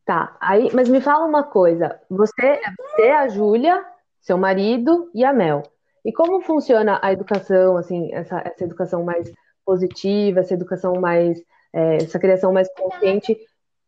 Tá, 0.05 0.35
aí, 0.39 0.69
mas 0.73 0.87
me 0.87 1.01
fala 1.01 1.25
uma 1.25 1.43
coisa. 1.43 1.99
Você, 2.09 2.61
você 2.77 3.01
é 3.03 3.17
a 3.17 3.27
Júlia, 3.27 3.85
seu 4.27 4.37
marido 4.37 5.09
e 5.15 5.23
a 5.23 5.31
Mel. 5.31 5.63
E 6.03 6.11
como 6.11 6.41
funciona 6.41 6.99
a 7.01 7.13
educação, 7.13 7.77
assim, 7.77 8.13
essa, 8.13 8.41
essa 8.45 8.65
educação 8.65 9.01
mais 9.01 9.31
positiva, 9.65 10.41
essa 10.41 10.53
educação 10.53 10.99
mais, 10.99 11.41
é, 11.73 11.95
essa 11.95 12.19
criação 12.19 12.51
mais 12.51 12.69
consciente 12.73 13.37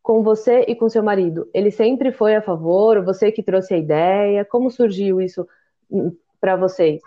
com 0.01 0.23
você 0.23 0.61
e 0.61 0.75
com 0.75 0.87
seu 0.87 1.03
marido? 1.03 1.49
Ele 1.53 1.69
sempre 1.69 2.13
foi 2.13 2.35
a 2.35 2.41
favor? 2.41 3.03
Você 3.03 3.33
que 3.33 3.43
trouxe 3.43 3.73
a 3.73 3.77
ideia? 3.77 4.45
Como 4.45 4.71
surgiu 4.71 5.19
isso 5.19 5.45
hum, 5.91 6.15
para 6.39 6.55
vocês? 6.55 7.01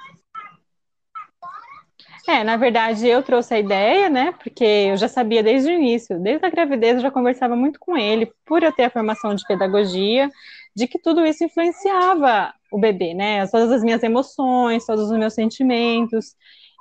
É, 2.29 2.45
na 2.45 2.57
verdade, 2.57 3.07
eu 3.09 3.23
trouxe 3.23 3.55
a 3.55 3.59
ideia, 3.59 4.09
né? 4.09 4.33
Porque 4.33 4.65
eu 4.65 4.97
já 4.97 5.09
sabia 5.09 5.43
desde 5.43 5.71
o 5.71 5.75
início, 5.75 6.21
desde 6.21 6.47
a 6.47 6.51
gravidez, 6.51 6.97
eu 6.97 7.03
já 7.03 7.11
conversava 7.11 7.57
muito 7.57 7.81
com 7.81 7.97
ele, 7.97 8.33
por 8.47 8.63
eu 8.63 8.73
ter 8.73 8.85
a 8.85 8.91
formação 8.91 9.35
de 9.35 9.45
pedagogia, 9.47 10.31
de 10.75 10.87
que 10.87 10.99
tudo 10.99 11.27
isso 11.27 11.45
influenciava 11.45 12.55
o 12.71 12.79
bebê, 12.79 13.13
né? 13.13 13.47
Todas 13.49 13.73
as 13.73 13.83
minhas 13.83 14.03
emoções, 14.03 14.87
todos 14.87 15.11
os 15.11 15.19
meus 15.19 15.35
sentimentos. 15.35 16.37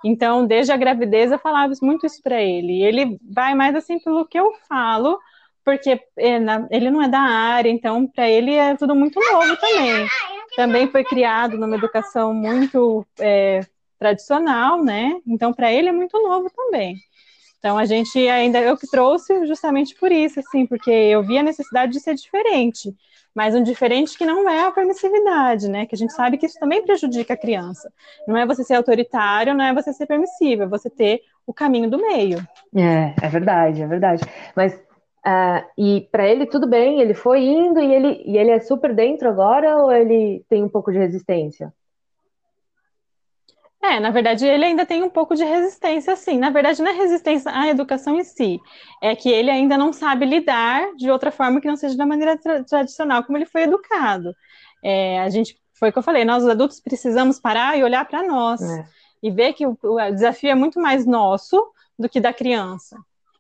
Então, 0.06 0.46
desde 0.46 0.72
a 0.72 0.78
gravidez, 0.78 1.32
eu 1.32 1.40
falava 1.40 1.74
muito 1.82 2.06
isso 2.06 2.22
para 2.22 2.42
ele. 2.42 2.82
Ele 2.84 3.18
vai 3.34 3.56
mais 3.56 3.76
assim 3.76 4.00
pelo 4.00 4.26
que 4.26 4.40
eu 4.40 4.52
falo, 4.70 5.20
porque 5.66 6.00
é, 6.18 6.38
ele 6.70 6.90
não 6.92 7.02
é 7.02 7.08
da 7.08 7.20
área, 7.20 7.70
então 7.70 8.08
para 8.08 8.30
ele 8.30 8.54
é 8.54 8.76
tudo 8.76 8.96
muito 8.96 9.20
novo 9.20 9.58
também. 9.58 10.08
Também 10.56 10.88
foi 10.88 11.04
criado 11.04 11.58
numa 11.58 11.76
educação 11.78 12.34
muito 12.34 13.06
é, 13.20 13.62
tradicional, 14.02 14.84
né? 14.84 15.22
Então, 15.28 15.54
para 15.54 15.72
ele 15.72 15.88
é 15.88 15.92
muito 15.92 16.20
novo 16.20 16.50
também. 16.50 16.96
Então, 17.60 17.78
a 17.78 17.86
gente 17.86 18.18
ainda, 18.28 18.60
eu 18.60 18.76
que 18.76 18.88
trouxe 18.88 19.46
justamente 19.46 19.94
por 19.94 20.12
isso, 20.12 20.40
assim, 20.40 20.66
porque 20.66 20.90
eu 20.90 21.22
vi 21.22 21.38
a 21.38 21.44
necessidade 21.44 21.92
de 21.92 22.00
ser 22.00 22.16
diferente, 22.16 22.92
mas 23.36 23.54
um 23.54 23.62
diferente 23.62 24.18
que 24.18 24.26
não 24.26 24.50
é 24.50 24.66
a 24.66 24.72
permissividade, 24.72 25.70
né? 25.70 25.86
Que 25.86 25.94
a 25.94 25.98
gente 25.98 26.14
sabe 26.14 26.40
que 26.40 26.48
isso 26.48 26.60
também 26.60 26.82
prejudica 26.82 27.36
a 27.36 27.38
criança. 27.38 27.94
Não 28.28 28.36
é 28.36 28.44
você 28.44 28.64
ser 28.64 28.74
autoritário, 28.74 29.54
não 29.54 29.64
é 29.64 29.72
você 29.72 29.94
ser 29.94 30.08
permissível, 30.08 30.66
é 30.66 30.68
você 30.68 30.90
ter 30.90 31.22
o 31.46 31.54
caminho 31.54 31.88
do 31.88 32.00
meio. 32.00 32.40
É, 32.76 33.14
é 33.24 33.30
verdade, 33.30 33.84
é 33.84 33.88
verdade. 33.88 34.24
Mas 34.56 34.74
uh, 34.74 35.64
e 35.78 36.10
para 36.12 36.28
ele 36.28 36.48
tudo 36.48 36.66
bem, 36.66 37.00
ele 37.00 37.14
foi 37.14 37.44
indo 37.44 37.80
e 37.80 37.94
ele 37.94 38.24
e 38.26 38.36
ele 38.36 38.50
é 38.50 38.60
super 38.60 38.96
dentro 38.96 39.30
agora 39.30 39.78
ou 39.78 39.92
ele 39.92 40.44
tem 40.50 40.64
um 40.64 40.70
pouco 40.70 40.92
de 40.92 40.98
resistência? 40.98 41.72
É, 43.84 44.00
na 44.00 44.12
verdade, 44.12 44.46
ele 44.46 44.64
ainda 44.64 44.86
tem 44.86 45.02
um 45.02 45.10
pouco 45.10 45.34
de 45.34 45.44
resistência, 45.44 46.16
sim. 46.16 46.38
Na 46.38 46.52
verdade, 46.52 46.82
não 46.82 46.92
é 46.92 46.94
resistência 46.94 47.52
à 47.52 47.68
educação 47.68 48.16
em 48.16 48.24
si, 48.24 48.60
é 49.02 49.16
que 49.16 49.28
ele 49.28 49.50
ainda 49.50 49.76
não 49.76 49.92
sabe 49.92 50.24
lidar 50.24 50.94
de 50.96 51.10
outra 51.10 51.32
forma 51.32 51.60
que 51.60 51.68
não 51.68 51.76
seja 51.76 51.98
da 51.98 52.06
maneira 52.06 52.38
tra 52.38 52.64
tradicional 52.64 53.24
como 53.24 53.38
ele 53.38 53.46
foi 53.46 53.64
educado. 53.64 54.36
É, 54.84 55.20
a 55.22 55.30
gente, 55.30 55.60
foi 55.74 55.90
o 55.90 55.92
que 55.92 55.98
eu 55.98 56.04
falei, 56.04 56.24
nós 56.24 56.44
os 56.44 56.50
adultos 56.50 56.80
precisamos 56.80 57.40
parar 57.40 57.76
e 57.76 57.84
olhar 57.84 58.06
para 58.06 58.22
nós 58.22 58.62
é. 58.62 58.86
e 59.24 59.32
ver 59.32 59.54
que 59.54 59.66
o, 59.66 59.76
o, 59.82 60.12
desafio 60.12 60.52
é 60.52 60.56
muito 60.56 60.80
mais 60.80 61.06
nosso 61.08 61.72
do 61.98 62.08
que 62.08 62.20
da 62.20 62.32
criança. 62.32 62.98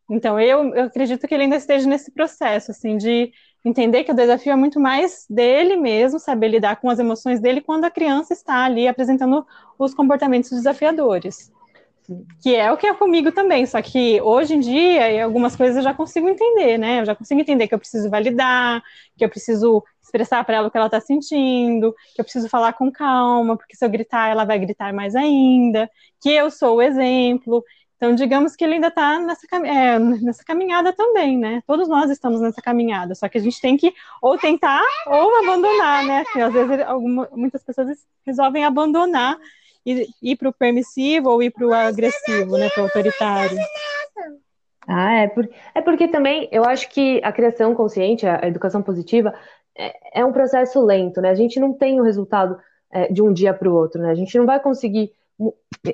Então, 0.09 0.39
eu, 0.39 0.73
eu 0.73 0.85
acredito 0.85 1.27
que 1.27 1.33
ele 1.33 1.43
ainda 1.43 1.55
esteja 1.55 1.87
nesse 1.87 2.11
processo, 2.11 2.71
assim, 2.71 2.97
de 2.97 3.31
entender 3.63 4.03
que 4.03 4.11
o 4.11 4.15
desafio 4.15 4.53
é 4.53 4.55
muito 4.55 4.79
mais 4.79 5.25
dele 5.29 5.75
mesmo, 5.75 6.19
saber 6.19 6.47
lidar 6.49 6.77
com 6.77 6.89
as 6.89 6.99
emoções 6.99 7.39
dele 7.39 7.61
quando 7.61 7.85
a 7.85 7.91
criança 7.91 8.33
está 8.33 8.65
ali 8.65 8.87
apresentando 8.87 9.45
os 9.77 9.93
comportamentos 9.93 10.49
desafiadores. 10.49 11.51
Que 12.41 12.55
é 12.55 12.71
o 12.71 12.77
que 12.77 12.87
é 12.87 12.93
comigo 12.93 13.31
também, 13.31 13.65
só 13.65 13.81
que 13.81 14.19
hoje 14.21 14.55
em 14.55 14.59
dia, 14.59 15.23
algumas 15.23 15.55
coisas 15.55 15.77
eu 15.77 15.83
já 15.83 15.93
consigo 15.93 16.27
entender, 16.27 16.77
né? 16.77 17.01
Eu 17.01 17.05
já 17.05 17.15
consigo 17.15 17.39
entender 17.39 17.67
que 17.67 17.73
eu 17.73 17.79
preciso 17.79 18.09
validar, 18.09 18.81
que 19.15 19.23
eu 19.23 19.29
preciso 19.29 19.83
expressar 20.01 20.43
para 20.43 20.57
ela 20.57 20.67
o 20.67 20.71
que 20.71 20.77
ela 20.77 20.87
está 20.87 20.99
sentindo, 20.99 21.95
que 22.13 22.19
eu 22.19 22.25
preciso 22.25 22.49
falar 22.49 22.73
com 22.73 22.91
calma, 22.91 23.55
porque 23.55 23.77
se 23.77 23.85
eu 23.85 23.89
gritar, 23.89 24.29
ela 24.29 24.43
vai 24.43 24.59
gritar 24.59 24.91
mais 24.93 25.15
ainda, 25.15 25.89
que 26.19 26.29
eu 26.29 26.51
sou 26.51 26.77
o 26.77 26.81
exemplo. 26.81 27.63
Então, 28.01 28.15
digamos 28.15 28.55
que 28.55 28.63
ele 28.63 28.73
ainda 28.73 28.87
está 28.87 29.19
nessa, 29.19 29.45
é, 29.63 29.99
nessa 29.99 30.43
caminhada 30.43 30.91
também, 30.91 31.37
né? 31.37 31.61
Todos 31.67 31.87
nós 31.87 32.09
estamos 32.09 32.41
nessa 32.41 32.59
caminhada, 32.59 33.13
só 33.13 33.29
que 33.29 33.37
a 33.37 33.41
gente 33.41 33.61
tem 33.61 33.77
que 33.77 33.93
ou 34.19 34.39
tentar 34.39 34.81
ou 35.05 35.35
abandonar, 35.35 36.03
né? 36.03 36.23
Porque, 36.23 36.41
às 36.41 36.51
vezes, 36.51 36.79
alguma, 36.87 37.29
muitas 37.31 37.63
pessoas 37.63 37.99
resolvem 38.25 38.65
abandonar 38.65 39.37
e 39.85 40.07
ir 40.19 40.35
para 40.35 40.49
o 40.49 40.53
permissivo 40.53 41.29
ou 41.29 41.43
ir 41.43 41.51
para 41.51 41.67
o 41.67 41.71
agressivo, 41.71 42.57
né? 42.57 42.69
Para 42.71 42.81
o 42.81 42.85
autoritário. 42.85 43.57
Ah, 44.87 45.13
é, 45.17 45.27
por, 45.27 45.47
é 45.75 45.81
porque 45.81 46.07
também 46.07 46.49
eu 46.51 46.65
acho 46.65 46.89
que 46.89 47.21
a 47.23 47.31
criação 47.31 47.75
consciente, 47.75 48.25
a, 48.25 48.43
a 48.43 48.47
educação 48.47 48.81
positiva, 48.81 49.31
é, 49.77 50.21
é, 50.21 50.25
um 50.25 50.33
processo 50.33 50.83
lento, 50.83 51.21
né? 51.21 51.29
A 51.29 51.35
gente 51.35 51.59
não 51.59 51.71
tem 51.71 52.01
o 52.01 52.03
resultado 52.03 52.57
é, 52.91 53.13
de 53.13 53.21
um 53.21 53.31
dia 53.31 53.53
para 53.53 53.69
o 53.69 53.75
outro, 53.75 54.01
né? 54.01 54.09
A 54.09 54.15
gente 54.15 54.35
não 54.39 54.47
vai 54.47 54.59
conseguir 54.59 55.11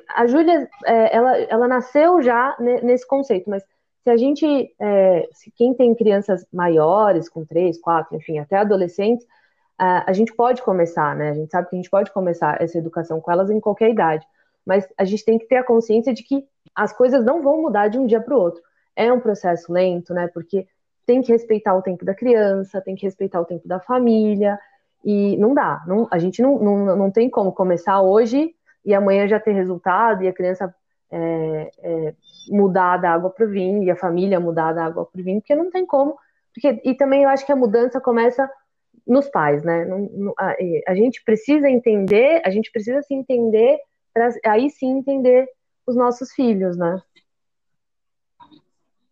a 0.09 0.27
Júlia, 0.27 0.69
é, 0.85 1.15
ela, 1.15 1.37
ela 1.37 1.67
nasceu 1.67 2.21
já 2.21 2.55
nesse 2.59 3.07
conceito, 3.07 3.49
mas 3.49 3.63
se 4.03 4.09
a 4.09 4.17
gente, 4.17 4.73
é, 4.79 5.27
se 5.31 5.51
quem 5.51 5.73
tem 5.73 5.93
crianças 5.93 6.45
maiores, 6.51 7.29
com 7.29 7.45
três, 7.45 7.79
quatro, 7.79 8.15
enfim, 8.15 8.39
até 8.39 8.57
adolescentes, 8.57 9.25
a, 9.77 10.09
a 10.09 10.13
gente 10.13 10.33
pode 10.33 10.61
começar, 10.61 11.15
né? 11.15 11.29
A 11.29 11.33
gente 11.33 11.51
sabe 11.51 11.69
que 11.69 11.75
a 11.75 11.79
gente 11.79 11.89
pode 11.89 12.11
começar 12.11 12.61
essa 12.61 12.77
educação 12.77 13.21
com 13.21 13.31
elas 13.31 13.49
em 13.49 13.59
qualquer 13.59 13.91
idade, 13.91 14.25
mas 14.65 14.87
a 14.97 15.05
gente 15.05 15.23
tem 15.23 15.37
que 15.37 15.45
ter 15.45 15.57
a 15.57 15.63
consciência 15.63 16.13
de 16.13 16.23
que 16.23 16.45
as 16.75 16.93
coisas 16.93 17.23
não 17.23 17.41
vão 17.41 17.61
mudar 17.61 17.87
de 17.87 17.97
um 17.99 18.05
dia 18.05 18.21
para 18.21 18.35
o 18.35 18.39
outro. 18.39 18.61
É 18.95 19.11
um 19.11 19.19
processo 19.19 19.71
lento, 19.71 20.13
né? 20.13 20.27
Porque 20.33 20.67
tem 21.05 21.21
que 21.21 21.31
respeitar 21.31 21.75
o 21.75 21.81
tempo 21.81 22.03
da 22.03 22.13
criança, 22.13 22.81
tem 22.81 22.95
que 22.95 23.05
respeitar 23.05 23.39
o 23.39 23.45
tempo 23.45 23.67
da 23.67 23.79
família, 23.79 24.59
e 25.03 25.37
não 25.37 25.53
dá, 25.53 25.83
não, 25.87 26.07
a 26.11 26.19
gente 26.19 26.41
não, 26.41 26.59
não, 26.59 26.95
não 26.95 27.11
tem 27.11 27.29
como 27.29 27.51
começar 27.53 28.01
hoje 28.01 28.53
e 28.87 28.93
amanhã 28.93 29.27
já 29.27 29.37
ter 29.37 29.51
resultado 29.51 30.23
e 30.23 30.29
a 30.29 30.33
criança 30.33 30.73
é, 31.11 31.71
é, 31.83 32.13
mudar 32.49 32.95
da 32.95 33.11
água 33.11 33.29
para 33.29 33.45
o 33.45 33.49
vinho 33.49 33.83
e 33.83 33.91
a 33.91 33.97
família 33.97 34.39
mudar 34.39 34.71
da 34.71 34.85
água 34.85 35.05
para 35.05 35.19
o 35.19 35.23
vinho, 35.23 35.41
porque 35.41 35.53
não 35.53 35.69
tem 35.69 35.85
como. 35.85 36.17
Porque, 36.53 36.81
e 36.85 36.95
também 36.95 37.23
eu 37.23 37.29
acho 37.29 37.45
que 37.45 37.51
a 37.51 37.55
mudança 37.55 37.99
começa 37.99 38.49
nos 39.05 39.29
pais, 39.29 39.61
né? 39.61 39.85
a, 40.39 40.55
a, 40.87 40.95
gente 40.95 41.21
precisa 41.23 41.69
entender, 41.69 42.41
a 42.45 42.49
gente 42.49 42.71
precisa 42.71 43.01
se 43.01 43.13
entender 43.13 43.77
para 44.13 44.29
aí 44.45 44.69
sim 44.69 44.97
entender 44.97 45.47
os 45.85 45.95
nossos 45.95 46.31
filhos, 46.31 46.77
né? 46.77 47.01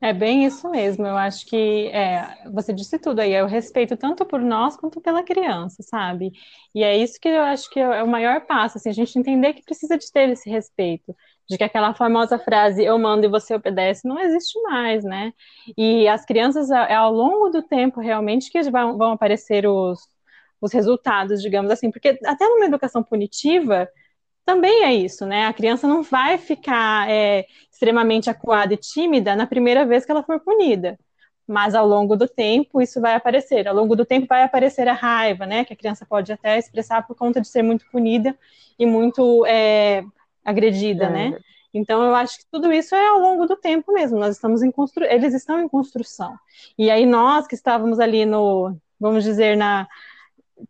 É 0.02 0.14
bem 0.14 0.46
isso 0.46 0.70
mesmo. 0.70 1.06
Eu 1.08 1.18
acho 1.18 1.46
que 1.48 1.88
é, 1.88 2.48
você 2.52 2.74
disse 2.74 3.00
tudo 3.00 3.20
aí. 3.22 3.32
É 3.34 3.44
o 3.44 3.48
respeito 3.48 3.96
tanto 3.98 4.26
por 4.26 4.42
nós 4.42 4.76
quanto 4.76 5.02
pela 5.02 5.24
criança, 5.24 5.82
sabe? 5.84 6.32
E 6.74 6.84
é 6.84 6.98
isso 6.98 7.20
que 7.20 7.28
eu 7.30 7.42
acho 7.44 7.70
que 7.70 7.80
é 7.80 8.04
o 8.04 8.08
maior 8.08 8.42
passo, 8.46 8.78
assim, 8.78 8.90
a 8.90 8.94
gente 8.94 9.18
entender 9.18 9.54
que 9.54 9.64
precisa 9.64 9.98
de 9.98 10.12
ter 10.12 10.30
esse 10.30 10.50
respeito, 10.50 11.16
de 11.50 11.58
que 11.58 11.64
aquela 11.64 11.94
famosa 11.94 12.38
frase 12.38 12.84
"eu 12.84 12.98
mando 13.00 13.26
e 13.26 13.30
você 13.30 13.56
obedece" 13.56 14.08
não 14.08 14.20
existe 14.20 14.62
mais, 14.64 15.04
né? 15.04 15.34
E 15.78 16.08
as 16.08 16.26
crianças, 16.26 16.70
é 16.72 16.94
ao 16.94 17.12
longo 17.12 17.50
do 17.50 17.64
tempo, 17.64 18.00
realmente 18.02 18.52
que 18.52 18.62
vão 18.70 19.12
aparecer 19.14 19.66
os, 19.68 20.00
os 20.62 20.72
resultados, 20.74 21.42
digamos 21.42 21.72
assim, 21.72 21.90
porque 21.92 22.18
até 22.26 22.46
numa 22.48 22.66
educação 22.66 23.02
punitiva 23.04 23.88
também 24.46 24.84
é 24.84 24.94
isso, 24.94 25.26
né? 25.26 25.48
A 25.48 25.54
criança 25.54 25.88
não 25.88 26.04
vai 26.04 26.38
ficar 26.38 27.10
é, 27.10 27.46
extremamente 27.72 28.30
acuada 28.30 28.74
e 28.74 28.78
tímida 28.78 29.36
na 29.36 29.48
primeira 29.48 29.86
vez 29.86 30.06
que 30.06 30.12
ela 30.12 30.24
for 30.24 30.40
punida. 30.40 30.98
Mas 31.48 31.76
ao 31.76 31.88
longo 31.88 32.16
do 32.16 32.28
tempo 32.28 32.82
isso 32.82 33.02
vai 33.02 33.16
aparecer. 33.16 33.68
Ao 33.68 33.76
longo 33.76 33.96
do 33.96 34.06
tempo 34.06 34.28
vai 34.28 34.44
aparecer 34.44 34.88
a 34.88 34.94
raiva, 34.94 35.46
né? 35.46 35.66
Que 35.66 35.74
a 35.74 35.76
criança 35.76 36.06
pode 36.06 36.32
até 36.32 36.58
expressar 36.58 37.06
por 37.06 37.16
conta 37.16 37.42
de 37.42 37.48
ser 37.48 37.64
muito 37.64 37.86
punida 37.92 38.38
e 38.78 38.86
muito 38.86 39.46
é, 39.46 40.04
agredida, 40.44 41.06
é. 41.06 41.10
né? 41.10 41.40
Então 41.74 42.04
eu 42.04 42.16
acho 42.16 42.38
que 42.38 42.46
tudo 42.50 42.72
isso 42.72 42.96
é 42.96 43.08
ao 43.08 43.20
longo 43.20 43.46
do 43.46 43.56
tempo 43.56 43.92
mesmo. 43.92 44.18
Nós 44.18 44.36
estamos 44.36 44.64
em 44.64 44.72
constru... 44.72 45.04
eles 45.06 45.34
estão 45.34 45.60
em 45.60 45.68
construção. 45.68 46.36
E 46.78 46.90
aí 46.90 47.06
nós 47.06 47.48
que 47.48 47.56
estávamos 47.56 48.00
ali 48.00 48.26
no, 48.26 48.78
vamos 49.00 49.24
dizer, 49.24 49.58
na 49.58 49.88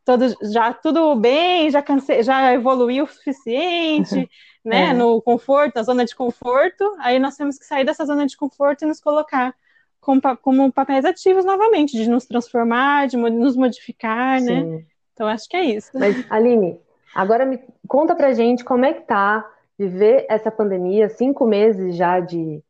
todo, 0.03 0.35
já 0.51 0.73
tudo 0.73 1.15
bem, 1.15 1.69
já, 1.69 1.81
cansei, 1.81 2.23
já 2.23 2.53
evoluiu 2.53 3.05
o 3.05 3.07
suficiente, 3.07 4.29
né? 4.63 4.89
É. 4.89 4.93
No 4.93 5.21
conforto, 5.21 5.75
na 5.75 5.83
zona 5.83 6.05
de 6.05 6.15
conforto, 6.15 6.95
aí 6.99 7.19
nós 7.19 7.35
temos 7.35 7.57
que 7.57 7.65
sair 7.65 7.85
dessa 7.85 8.05
zona 8.05 8.25
de 8.25 8.37
conforto 8.37 8.83
e 8.83 8.87
nos 8.87 8.99
colocar 8.99 9.53
como, 9.99 10.21
como 10.41 10.71
papéis 10.71 11.05
ativos 11.05 11.45
novamente, 11.45 11.97
de 11.97 12.09
nos 12.09 12.25
transformar, 12.25 13.07
de 13.07 13.17
nos 13.17 13.55
modificar, 13.55 14.41
né? 14.41 14.61
Sim. 14.61 14.65
né? 14.65 14.85
Então 15.13 15.27
acho 15.27 15.47
que 15.47 15.55
é 15.55 15.63
isso. 15.63 15.91
Mas, 15.93 16.29
Aline, 16.29 16.77
Agora 17.15 17.45
me 17.45 17.61
conta 17.87 18.13
pra 18.13 18.33
gente 18.33 18.65
como 18.65 18.83
é 18.83 18.93
que 18.93 19.03
tá 19.03 19.49
viver 19.79 20.25
essa 20.27 20.51
pandemia, 20.51 21.07
cinco 21.07 21.47
meses 21.47 21.95
já 21.95 22.19
de, 22.19 22.61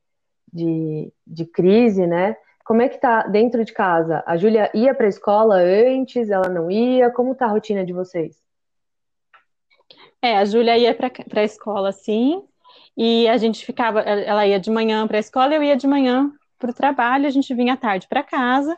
de, 0.53 1.11
de 1.25 1.45
crise, 1.45 2.05
né? 2.05 2.37
Como 2.65 2.81
é 2.81 2.89
que 2.89 2.97
tá 2.97 3.21
dentro 3.27 3.63
de 3.63 3.71
casa? 3.71 4.23
A 4.25 4.35
Júlia 4.35 4.71
ia 4.73 4.93
para 4.95 5.05
a 5.05 5.09
escola 5.09 5.55
antes, 5.55 6.31
ela 6.31 6.49
não 6.49 6.69
ia? 6.71 7.11
Como 7.11 7.35
tá 7.35 7.45
a 7.45 7.49
rotina 7.49 7.85
de 7.85 7.93
vocês? 7.93 8.43
É, 10.19 10.37
a 10.37 10.45
Júlia 10.45 10.75
ia 10.75 10.95
para 10.95 11.41
a 11.41 11.43
escola, 11.43 11.91
sim, 11.91 12.43
e 12.97 13.27
a 13.29 13.37
gente 13.37 13.63
ficava, 13.63 14.01
ela 14.01 14.47
ia 14.47 14.59
de 14.59 14.71
manhã 14.71 15.07
para 15.07 15.17
a 15.17 15.19
escola, 15.19 15.53
eu 15.53 15.61
ia 15.61 15.77
de 15.77 15.85
manhã 15.85 16.31
para 16.57 16.71
o 16.71 16.73
trabalho, 16.73 17.27
a 17.27 17.29
gente 17.29 17.53
vinha 17.53 17.73
à 17.73 17.77
tarde 17.77 18.07
para 18.07 18.23
casa, 18.23 18.75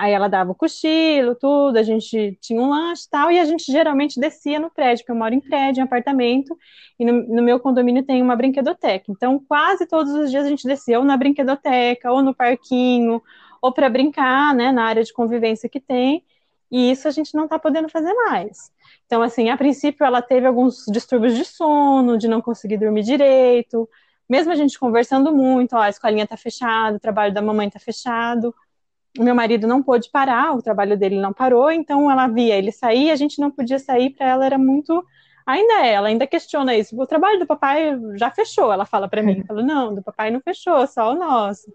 aí 0.00 0.12
ela 0.12 0.28
dava 0.28 0.52
o 0.52 0.54
cochilo, 0.54 1.34
tudo, 1.34 1.76
a 1.76 1.82
gente 1.82 2.38
tinha 2.40 2.58
um 2.58 2.70
lanche 2.70 3.04
e 3.06 3.10
tal, 3.10 3.30
e 3.30 3.38
a 3.38 3.44
gente 3.44 3.70
geralmente 3.70 4.18
descia 4.18 4.58
no 4.58 4.70
prédio, 4.70 5.04
porque 5.04 5.12
eu 5.12 5.16
moro 5.16 5.34
em 5.34 5.40
prédio, 5.40 5.82
em 5.82 5.84
apartamento, 5.84 6.56
e 6.98 7.04
no, 7.04 7.12
no 7.28 7.42
meu 7.42 7.60
condomínio 7.60 8.02
tem 8.02 8.22
uma 8.22 8.34
brinquedoteca, 8.34 9.12
então 9.12 9.38
quase 9.46 9.86
todos 9.86 10.10
os 10.14 10.30
dias 10.30 10.46
a 10.46 10.48
gente 10.48 10.66
descia 10.66 10.98
ou 10.98 11.04
na 11.04 11.18
brinquedoteca, 11.18 12.10
ou 12.10 12.22
no 12.22 12.34
parquinho, 12.34 13.22
ou 13.60 13.72
para 13.72 13.90
brincar, 13.90 14.54
né, 14.54 14.72
na 14.72 14.84
área 14.84 15.04
de 15.04 15.12
convivência 15.12 15.68
que 15.68 15.78
tem, 15.78 16.24
e 16.70 16.90
isso 16.90 17.06
a 17.06 17.10
gente 17.10 17.34
não 17.34 17.44
está 17.44 17.58
podendo 17.58 17.88
fazer 17.90 18.14
mais. 18.14 18.72
Então, 19.04 19.20
assim, 19.20 19.50
a 19.50 19.56
princípio 19.56 20.06
ela 20.06 20.22
teve 20.22 20.46
alguns 20.46 20.86
distúrbios 20.90 21.36
de 21.36 21.44
sono, 21.44 22.16
de 22.16 22.26
não 22.26 22.40
conseguir 22.40 22.78
dormir 22.78 23.02
direito, 23.02 23.86
mesmo 24.26 24.50
a 24.50 24.54
gente 24.54 24.78
conversando 24.78 25.30
muito, 25.30 25.74
ó, 25.76 25.80
a 25.80 25.90
escolinha 25.90 26.26
tá 26.26 26.38
fechada, 26.38 26.96
o 26.96 27.00
trabalho 27.00 27.34
da 27.34 27.42
mamãe 27.42 27.68
tá 27.68 27.78
fechado. 27.80 28.54
O 29.18 29.24
meu 29.24 29.34
marido 29.34 29.66
não 29.66 29.82
pôde 29.82 30.10
parar, 30.10 30.54
o 30.54 30.62
trabalho 30.62 30.96
dele 30.96 31.20
não 31.20 31.32
parou, 31.32 31.70
então 31.70 32.10
ela 32.10 32.28
via 32.28 32.56
ele 32.56 32.70
sair, 32.70 33.10
a 33.10 33.16
gente 33.16 33.40
não 33.40 33.50
podia 33.50 33.78
sair, 33.78 34.10
para 34.10 34.28
ela 34.28 34.46
era 34.46 34.58
muito 34.58 35.04
ainda 35.50 35.84
é, 35.84 35.92
ela 35.94 36.08
ainda 36.08 36.26
questiona 36.26 36.76
isso. 36.76 37.00
O 37.00 37.06
trabalho 37.06 37.38
do 37.38 37.46
papai 37.46 37.98
já 38.16 38.30
fechou, 38.30 38.72
ela 38.72 38.86
fala 38.86 39.08
para 39.08 39.22
mim. 39.22 39.44
Fala, 39.44 39.62
não, 39.62 39.94
do 39.94 40.02
papai 40.02 40.30
não 40.30 40.40
fechou, 40.40 40.86
só 40.86 41.12
o 41.12 41.14
nosso. 41.16 41.72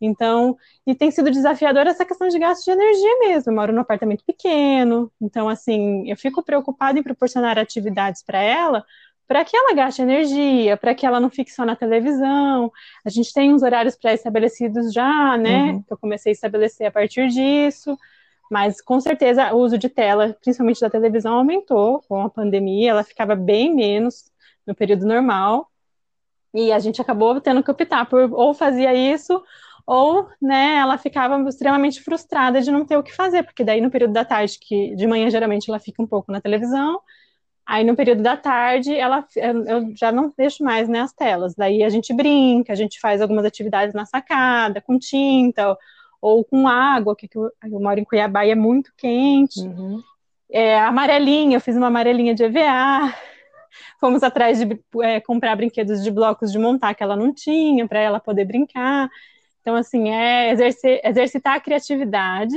Então, 0.00 0.56
e 0.84 0.94
tem 0.94 1.12
sido 1.12 1.30
desafiador 1.30 1.86
essa 1.86 2.04
questão 2.04 2.26
de 2.28 2.38
gasto 2.38 2.64
de 2.64 2.72
energia 2.72 3.18
mesmo. 3.20 3.52
Eu 3.52 3.54
moro 3.56 3.72
num 3.72 3.80
apartamento 3.80 4.24
pequeno, 4.24 5.12
então, 5.20 5.48
assim, 5.48 6.08
eu 6.10 6.16
fico 6.16 6.42
preocupada 6.42 6.98
em 6.98 7.02
proporcionar 7.02 7.56
atividades 7.58 8.22
para 8.22 8.40
ela, 8.42 8.84
para 9.26 9.44
que 9.44 9.56
ela 9.56 9.74
gaste 9.74 10.02
energia, 10.02 10.76
para 10.76 10.94
que 10.94 11.06
ela 11.06 11.20
não 11.20 11.30
fique 11.30 11.50
só 11.50 11.64
na 11.64 11.76
televisão. 11.76 12.70
A 13.04 13.08
gente 13.08 13.32
tem 13.32 13.52
uns 13.52 13.62
horários 13.62 13.96
pré-estabelecidos 13.96 14.92
já, 14.92 15.36
né? 15.36 15.72
Uhum. 15.72 15.82
Que 15.82 15.92
eu 15.92 15.96
comecei 15.96 16.30
a 16.30 16.34
estabelecer 16.34 16.86
a 16.86 16.90
partir 16.90 17.28
disso. 17.28 17.96
Mas 18.50 18.82
com 18.82 19.00
certeza 19.00 19.52
o 19.54 19.58
uso 19.58 19.78
de 19.78 19.88
tela, 19.88 20.36
principalmente 20.42 20.80
da 20.80 20.90
televisão, 20.90 21.34
aumentou 21.34 22.02
com 22.06 22.20
a 22.22 22.28
pandemia. 22.28 22.90
Ela 22.90 23.04
ficava 23.04 23.34
bem 23.34 23.74
menos 23.74 24.30
no 24.66 24.74
período 24.74 25.06
normal. 25.06 25.70
E 26.52 26.70
a 26.70 26.78
gente 26.78 27.00
acabou 27.00 27.40
tendo 27.40 27.62
que 27.62 27.70
optar 27.70 28.04
por 28.06 28.30
ou 28.32 28.52
fazia 28.52 28.92
isso 28.92 29.42
ou 29.86 30.28
né, 30.40 30.76
ela 30.76 30.96
ficava 30.96 31.36
extremamente 31.48 32.00
frustrada 32.02 32.60
de 32.60 32.70
não 32.70 32.84
ter 32.84 32.96
o 32.96 33.02
que 33.02 33.14
fazer, 33.14 33.42
porque 33.42 33.64
daí 33.64 33.80
no 33.80 33.90
período 33.90 34.12
da 34.12 34.24
tarde, 34.24 34.58
que 34.60 34.94
de 34.94 35.06
manhã 35.06 35.28
geralmente 35.28 35.68
ela 35.68 35.78
fica 35.78 36.00
um 36.02 36.06
pouco 36.06 36.30
na 36.30 36.40
televisão, 36.40 37.00
aí 37.72 37.84
no 37.84 37.96
período 37.96 38.22
da 38.22 38.36
tarde 38.36 38.94
ela 38.94 39.26
eu 39.34 39.96
já 39.96 40.12
não 40.12 40.30
deixo 40.36 40.62
mais 40.62 40.90
né, 40.90 41.00
as 41.00 41.12
telas, 41.14 41.54
daí 41.54 41.82
a 41.82 41.88
gente 41.88 42.12
brinca, 42.12 42.70
a 42.70 42.76
gente 42.76 43.00
faz 43.00 43.22
algumas 43.22 43.46
atividades 43.46 43.94
na 43.94 44.04
sacada, 44.04 44.82
com 44.82 44.98
tinta, 44.98 45.70
ou, 45.70 45.78
ou 46.20 46.44
com 46.44 46.68
água, 46.68 47.16
que 47.16 47.30
eu, 47.34 47.50
eu, 47.64 47.80
moro 47.80 47.98
em 47.98 48.04
Cuiabá 48.04 48.44
e 48.44 48.50
é 48.50 48.54
muito 48.54 48.92
quente, 48.94 49.60
uhum. 49.60 50.02
é, 50.50 50.78
amarelinha, 50.80 51.56
eu 51.56 51.62
fiz 51.62 51.74
uma 51.74 51.86
amarelinha 51.86 52.34
de 52.34 52.44
EVA, 52.44 53.14
fomos 53.98 54.22
atrás 54.22 54.58
de 54.58 54.78
é, 55.00 55.18
comprar 55.20 55.56
brinquedos 55.56 56.04
de 56.04 56.10
blocos 56.10 56.52
de 56.52 56.58
montar 56.58 56.92
que 56.92 57.02
ela 57.02 57.16
não 57.16 57.32
tinha, 57.32 57.88
para 57.88 58.00
ela 58.00 58.20
poder 58.20 58.44
brincar. 58.44 59.08
Então, 59.62 59.74
assim, 59.76 60.10
é 60.10 60.50
exercer, 60.50 61.00
exercitar 61.02 61.54
a 61.54 61.60
criatividade, 61.60 62.56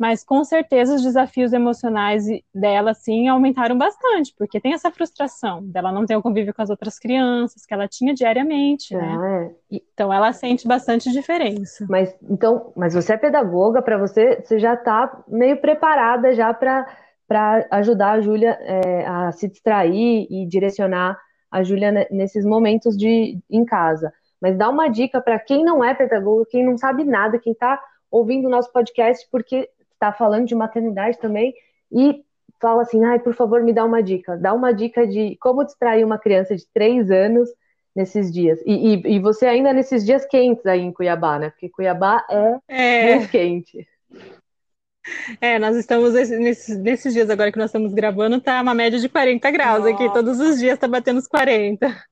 mas 0.00 0.24
com 0.24 0.42
certeza 0.42 0.94
os 0.94 1.02
desafios 1.02 1.52
emocionais 1.52 2.24
dela, 2.54 2.94
sim, 2.94 3.28
aumentaram 3.28 3.76
bastante, 3.76 4.34
porque 4.38 4.58
tem 4.58 4.72
essa 4.72 4.90
frustração 4.90 5.62
dela 5.62 5.92
não 5.92 6.06
ter 6.06 6.16
o 6.16 6.22
convívio 6.22 6.54
com 6.54 6.62
as 6.62 6.70
outras 6.70 6.98
crianças 6.98 7.66
que 7.66 7.74
ela 7.74 7.86
tinha 7.86 8.14
diariamente, 8.14 8.94
né? 8.94 9.18
Ah, 9.20 9.42
é. 9.42 9.80
Então, 9.92 10.10
ela 10.10 10.32
sente 10.32 10.66
bastante 10.66 11.12
diferença. 11.12 11.84
Mas, 11.86 12.16
então, 12.30 12.72
mas 12.74 12.94
você 12.94 13.12
é 13.12 13.18
pedagoga, 13.18 13.82
para 13.82 13.98
você, 13.98 14.40
você 14.42 14.58
já 14.58 14.72
está 14.72 15.22
meio 15.28 15.60
preparada 15.60 16.32
já 16.32 16.54
para 16.54 16.86
para 17.28 17.64
ajudar 17.70 18.12
a 18.12 18.20
Júlia 18.20 18.58
é, 18.62 19.06
a 19.06 19.30
se 19.30 19.46
distrair 19.48 20.26
e 20.28 20.48
direcionar 20.48 21.16
a 21.48 21.62
Júlia 21.62 22.08
nesses 22.10 22.44
momentos 22.44 22.96
de 22.96 23.38
em 23.48 23.64
casa 23.64 24.12
mas 24.40 24.56
dá 24.56 24.68
uma 24.68 24.88
dica 24.88 25.20
para 25.20 25.38
quem 25.38 25.62
não 25.62 25.84
é 25.84 25.94
pedagogo, 25.94 26.46
quem 26.46 26.64
não 26.64 26.78
sabe 26.78 27.04
nada, 27.04 27.38
quem 27.38 27.52
está 27.52 27.78
ouvindo 28.10 28.46
o 28.46 28.50
nosso 28.50 28.72
podcast 28.72 29.28
porque 29.30 29.68
está 30.00 30.12
falando 30.12 30.46
de 30.46 30.54
maternidade 30.54 31.18
também 31.18 31.54
e 31.92 32.24
fala 32.58 32.82
assim, 32.82 33.04
ai, 33.04 33.18
por 33.18 33.34
favor, 33.34 33.62
me 33.62 33.72
dá 33.72 33.84
uma 33.84 34.02
dica. 34.02 34.36
Dá 34.36 34.54
uma 34.54 34.72
dica 34.72 35.06
de 35.06 35.36
como 35.40 35.64
distrair 35.64 36.04
uma 36.04 36.18
criança 36.18 36.56
de 36.56 36.66
três 36.72 37.10
anos 37.10 37.48
nesses 37.94 38.32
dias. 38.32 38.60
E, 38.64 38.94
e, 38.94 39.16
e 39.16 39.20
você 39.20 39.46
ainda 39.46 39.72
nesses 39.72 40.04
dias 40.04 40.24
quentes 40.24 40.64
aí 40.66 40.80
em 40.80 40.92
Cuiabá, 40.92 41.38
né? 41.38 41.50
Porque 41.50 41.68
Cuiabá 41.68 42.24
é, 42.30 42.56
é. 42.68 43.16
muito 43.16 43.30
quente. 43.30 43.86
É, 45.40 45.58
nós 45.58 45.76
estamos 45.76 46.12
nesses, 46.12 46.78
nesses 46.78 47.14
dias 47.14 47.30
agora 47.30 47.50
que 47.50 47.58
nós 47.58 47.70
estamos 47.70 47.92
gravando, 47.92 48.40
tá 48.40 48.60
uma 48.60 48.74
média 48.74 48.98
de 48.98 49.08
40 49.08 49.50
graus 49.50 49.84
Nossa. 49.84 49.94
aqui, 49.94 50.12
todos 50.12 50.38
os 50.38 50.58
dias 50.58 50.78
tá 50.78 50.86
batendo 50.86 51.18
os 51.18 51.26
40. 51.26 51.86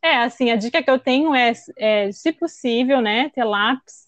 É, 0.00 0.18
assim, 0.18 0.52
a 0.52 0.56
dica 0.56 0.80
que 0.80 0.88
eu 0.90 0.98
tenho 0.98 1.34
é, 1.34 1.52
é 1.76 2.12
se 2.12 2.32
possível, 2.32 3.00
né, 3.00 3.28
ter 3.34 3.42
lápis 3.42 4.06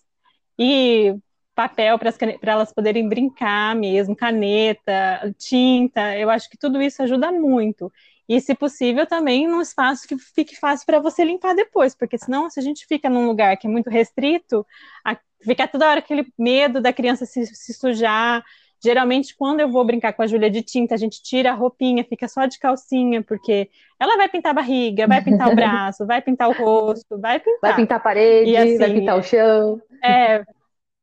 e 0.57 1.16
papel 1.54 1.98
para 1.98 2.52
elas 2.52 2.72
poderem 2.72 3.08
brincar 3.08 3.74
mesmo, 3.76 4.16
caneta, 4.16 5.34
tinta. 5.38 6.16
Eu 6.16 6.30
acho 6.30 6.48
que 6.48 6.56
tudo 6.56 6.80
isso 6.80 7.02
ajuda 7.02 7.30
muito. 7.30 7.92
E, 8.28 8.40
se 8.40 8.54
possível, 8.54 9.06
também 9.06 9.46
num 9.46 9.60
espaço 9.60 10.06
que 10.06 10.16
fique 10.16 10.56
fácil 10.56 10.86
para 10.86 11.00
você 11.00 11.24
limpar 11.24 11.54
depois, 11.54 11.94
porque 11.94 12.16
senão, 12.16 12.48
se 12.48 12.58
a 12.58 12.62
gente 12.62 12.86
fica 12.86 13.10
num 13.10 13.26
lugar 13.26 13.56
que 13.56 13.66
é 13.66 13.70
muito 13.70 13.90
restrito, 13.90 14.66
a, 15.04 15.18
fica 15.42 15.68
toda 15.68 15.88
hora 15.88 15.98
aquele 15.98 16.26
medo 16.38 16.80
da 16.80 16.92
criança 16.92 17.26
se, 17.26 17.44
se 17.46 17.74
sujar, 17.74 18.42
Geralmente, 18.84 19.36
quando 19.36 19.60
eu 19.60 19.70
vou 19.70 19.84
brincar 19.84 20.12
com 20.12 20.22
a 20.22 20.26
Júlia 20.26 20.50
de 20.50 20.60
tinta, 20.60 20.96
a 20.96 20.98
gente 20.98 21.22
tira 21.22 21.52
a 21.52 21.54
roupinha, 21.54 22.02
fica 22.02 22.26
só 22.26 22.46
de 22.46 22.58
calcinha, 22.58 23.22
porque 23.22 23.70
ela 23.98 24.16
vai 24.16 24.28
pintar 24.28 24.50
a 24.50 24.54
barriga, 24.54 25.06
vai 25.06 25.22
pintar 25.22 25.48
o 25.48 25.54
braço, 25.54 26.04
vai 26.04 26.20
pintar 26.20 26.48
o 26.48 26.52
rosto, 26.52 27.16
vai 27.16 27.38
pintar. 27.38 27.60
Vai 27.70 27.76
pintar 27.76 27.98
a 27.98 28.00
parede, 28.00 28.56
assim, 28.56 28.78
vai 28.78 28.92
pintar 28.92 29.16
o 29.16 29.22
chão. 29.22 29.80
É, 30.02 30.42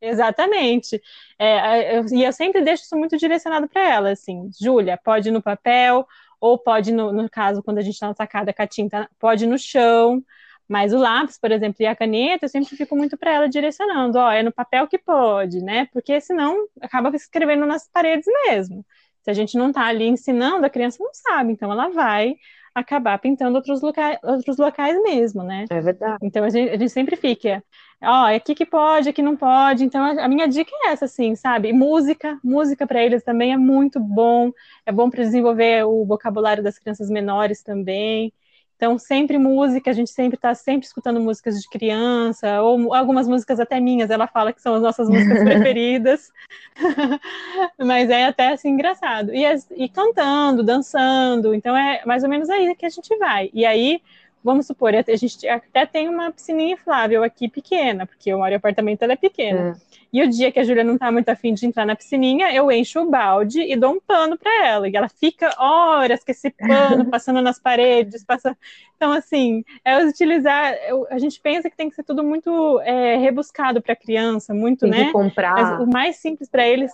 exatamente. 0.01 1.01
É, 1.37 1.97
eu, 1.97 2.05
e 2.11 2.23
eu 2.23 2.33
sempre 2.33 2.61
deixo 2.61 2.83
isso 2.83 2.95
muito 2.97 3.17
direcionado 3.17 3.67
para 3.67 3.81
ela, 3.89 4.11
assim, 4.11 4.49
Júlia, 4.59 4.97
pode 5.03 5.29
ir 5.29 5.31
no 5.31 5.41
papel, 5.41 6.07
ou 6.39 6.57
pode, 6.57 6.91
no, 6.91 7.11
no 7.11 7.29
caso, 7.29 7.61
quando 7.63 7.79
a 7.79 7.81
gente 7.81 7.93
está 7.95 8.07
na 8.07 8.13
sacada 8.15 8.53
com 8.53 8.61
a 8.61 8.67
tinta, 8.67 9.09
pode 9.19 9.43
ir 9.45 9.47
no 9.47 9.57
chão, 9.57 10.23
mas 10.67 10.93
o 10.93 10.97
lápis, 10.97 11.37
por 11.39 11.51
exemplo, 11.51 11.77
e 11.81 11.85
a 11.87 11.95
caneta, 11.95 12.45
eu 12.45 12.49
sempre 12.49 12.75
fico 12.77 12.95
muito 12.95 13.17
para 13.17 13.31
ela 13.33 13.49
direcionando, 13.49 14.17
ó, 14.19 14.31
é 14.31 14.43
no 14.43 14.51
papel 14.51 14.87
que 14.87 14.97
pode, 14.97 15.61
né? 15.63 15.87
Porque 15.91 16.21
senão 16.21 16.67
acaba 16.81 17.09
escrevendo 17.15 17.65
nas 17.65 17.87
paredes 17.89 18.25
mesmo. 18.45 18.85
Se 19.23 19.31
a 19.31 19.33
gente 19.33 19.57
não 19.57 19.69
está 19.69 19.85
ali 19.85 20.05
ensinando, 20.07 20.65
a 20.65 20.69
criança 20.69 21.03
não 21.03 21.11
sabe, 21.13 21.51
então 21.53 21.71
ela 21.71 21.89
vai 21.89 22.35
acabar 22.79 23.17
pintando 23.19 23.55
outros 23.57 23.81
locais, 23.81 24.17
outros 24.23 24.57
locais 24.57 25.01
mesmo, 25.03 25.43
né? 25.43 25.69
É 25.69 25.81
verdade. 25.81 26.19
Então 26.21 26.43
a 26.43 26.49
gente, 26.49 26.69
a 26.71 26.77
gente 26.77 26.89
sempre 26.89 27.15
fica, 27.15 27.63
ó, 28.01 28.27
é 28.27 28.35
aqui 28.35 28.53
que 28.55 28.65
pode, 28.65 29.09
aqui 29.09 29.21
não 29.21 29.37
pode. 29.37 29.83
Então 29.85 30.03
a, 30.03 30.25
a 30.25 30.27
minha 30.27 30.47
dica 30.47 30.71
é 30.85 30.89
essa, 30.91 31.05
assim, 31.05 31.35
sabe? 31.35 31.69
E 31.69 31.73
música, 31.73 32.39
música 32.43 32.85
para 32.87 33.03
eles 33.03 33.23
também 33.23 33.53
é 33.53 33.57
muito 33.57 33.99
bom, 33.99 34.51
é 34.85 34.91
bom 34.91 35.09
para 35.09 35.23
desenvolver 35.23 35.85
o 35.85 36.05
vocabulário 36.05 36.63
das 36.63 36.77
crianças 36.79 37.09
menores 37.09 37.63
também. 37.63 38.33
Então, 38.79 38.97
sempre 38.97 39.37
música, 39.37 39.91
a 39.91 39.93
gente 39.93 40.09
sempre 40.09 40.37
está 40.37 40.55
sempre 40.55 40.87
escutando 40.87 41.19
músicas 41.19 41.61
de 41.61 41.67
criança, 41.67 42.61
ou 42.61 42.93
algumas 42.93 43.27
músicas 43.27 43.59
até 43.59 43.77
minhas, 43.77 44.09
ela 44.09 44.25
fala 44.25 44.53
que 44.53 44.61
são 44.61 44.73
as 44.73 44.81
nossas 44.81 45.09
músicas 45.09 45.43
preferidas. 45.43 46.31
Mas 47.77 48.09
é 48.09 48.23
até 48.23 48.53
assim 48.53 48.69
engraçado. 48.69 49.35
E, 49.35 49.43
e 49.75 49.89
cantando, 49.89 50.63
dançando, 50.63 51.53
então 51.53 51.75
é 51.75 52.01
mais 52.05 52.23
ou 52.23 52.29
menos 52.29 52.49
aí 52.49 52.73
que 52.73 52.85
a 52.85 52.89
gente 52.89 53.13
vai. 53.17 53.49
E 53.53 53.65
aí 53.65 54.01
vamos 54.43 54.65
supor, 54.65 54.93
a 54.95 55.15
gente 55.15 55.47
até 55.47 55.85
tem 55.85 56.07
uma 56.07 56.31
piscininha 56.31 56.73
inflável 56.73 57.23
aqui 57.23 57.47
pequena, 57.47 58.05
porque 58.05 58.31
eu 58.31 58.37
moro 58.37 58.51
em 58.51 58.55
apartamento, 58.55 59.03
ela 59.03 59.13
é 59.13 59.17
pequena. 59.17 59.77
É. 59.77 59.99
E 60.11 60.23
o 60.23 60.29
dia 60.29 60.51
que 60.51 60.59
a 60.59 60.63
Júlia 60.63 60.83
não 60.83 60.97
tá 60.97 61.11
muito 61.11 61.29
afim 61.29 61.53
de 61.53 61.65
entrar 61.65 61.85
na 61.85 61.95
piscininha, 61.95 62.51
eu 62.51 62.71
encho 62.71 63.01
o 63.01 63.09
balde 63.09 63.61
e 63.61 63.75
dou 63.75 63.93
um 63.93 63.99
pano 63.99 64.37
para 64.37 64.65
ela. 64.65 64.89
E 64.89 64.95
ela 64.95 65.07
fica 65.07 65.53
horas 65.59 66.23
com 66.23 66.31
esse 66.31 66.49
pano 66.49 67.05
passando 67.11 67.41
nas 67.41 67.59
paredes, 67.59 68.25
passa... 68.25 68.57
Então, 68.95 69.11
assim, 69.13 69.63
é 69.85 70.03
utilizar. 70.03 70.73
A 71.09 71.19
gente 71.19 71.39
pensa 71.39 71.69
que 71.69 71.77
tem 71.77 71.89
que 71.89 71.95
ser 71.95 72.03
tudo 72.03 72.23
muito 72.23 72.81
é, 72.81 73.15
rebuscado 73.17 73.81
para 73.81 73.95
criança, 73.95 74.53
muito, 74.53 74.89
tem 74.89 75.05
né? 75.05 75.11
Comprar. 75.11 75.53
Mas 75.53 75.87
o 75.87 75.89
mais 75.89 76.15
simples 76.17 76.49
para 76.49 76.67
eles 76.67 76.91